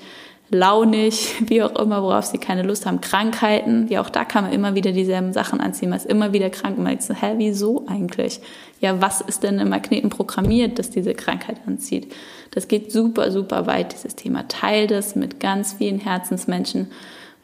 launig, 0.50 1.34
wie 1.48 1.62
auch 1.62 1.74
immer, 1.80 2.02
worauf 2.02 2.26
sie 2.26 2.38
keine 2.38 2.62
Lust 2.62 2.86
haben. 2.86 3.00
Krankheiten, 3.00 3.88
ja 3.88 4.00
auch 4.00 4.10
da 4.10 4.24
kann 4.24 4.44
man 4.44 4.52
immer 4.52 4.74
wieder 4.74 4.92
dieselben 4.92 5.32
Sachen 5.32 5.60
anziehen, 5.60 5.88
man 5.90 5.98
ist 5.98 6.06
immer 6.06 6.32
wieder 6.32 6.50
krank 6.50 6.76
und 6.76 6.84
man 6.84 6.92
denkt 6.92 7.04
so, 7.04 7.14
hä, 7.14 7.34
wieso 7.38 7.84
eigentlich? 7.88 8.40
Ja, 8.80 9.00
was 9.00 9.20
ist 9.20 9.42
denn 9.42 9.58
im 9.58 9.70
Magneten 9.70 10.10
programmiert, 10.10 10.78
dass 10.78 10.90
diese 10.90 11.14
Krankheit 11.14 11.56
anzieht? 11.66 12.12
Das 12.50 12.68
geht 12.68 12.92
super, 12.92 13.30
super 13.30 13.66
weit, 13.66 13.94
dieses 13.94 14.14
Thema. 14.14 14.46
Teil 14.48 14.86
das 14.86 15.16
mit 15.16 15.40
ganz 15.40 15.74
vielen 15.74 15.98
Herzensmenschen, 15.98 16.88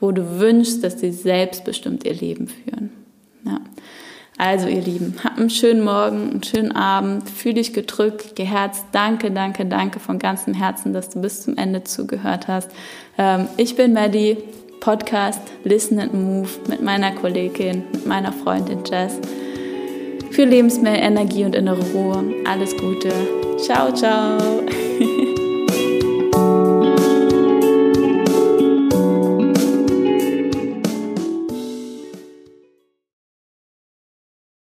wo 0.01 0.13
du 0.13 0.39
wünschst, 0.39 0.85
dass 0.85 1.01
sie 1.01 1.11
selbstbestimmt 1.11 2.05
ihr 2.05 2.15
Leben 2.15 2.49
führen. 2.49 2.91
Ja. 3.45 3.61
Also 4.39 4.69
ihr 4.69 4.81
Lieben, 4.81 5.17
habt 5.25 5.39
einen 5.39 5.51
schönen 5.51 5.85
Morgen, 5.85 6.31
einen 6.31 6.43
schönen 6.45 6.73
Abend, 6.73 7.29
fühl 7.29 7.55
dich 7.55 7.73
gedrückt, 7.73 8.37
geherzt. 8.37 8.85
Danke, 8.93 9.33
danke, 9.33 9.67
danke 9.67 9.99
von 9.99 10.21
ganzem 10.21 10.55
Herzen, 10.55 10.93
dass 10.93 11.11
du 11.11 11.21
bis 11.21 11.43
zum 11.43 11.57
Ende 11.57 11.83
zugehört 11.83 12.47
hast. 12.47 12.71
Ähm, 13.19 13.49
ich 13.57 13.75
bin 13.75 13.93
Maddie, 13.93 14.39
Podcast 14.79 15.41
Listen 15.65 15.99
and 15.99 16.15
Move 16.15 16.49
mit 16.69 16.81
meiner 16.83 17.11
Kollegin, 17.11 17.83
mit 17.93 18.07
meiner 18.07 18.33
Freundin 18.33 18.85
Jess. 18.89 19.19
Für 20.31 20.45
Lebensmehr, 20.45 21.03
Energie 21.03 21.45
und 21.45 21.57
innere 21.57 21.83
Ruhe. 21.93 22.23
Alles 22.49 22.77
Gute. 22.77 23.11
Ciao, 23.59 23.93
ciao. 23.93 24.39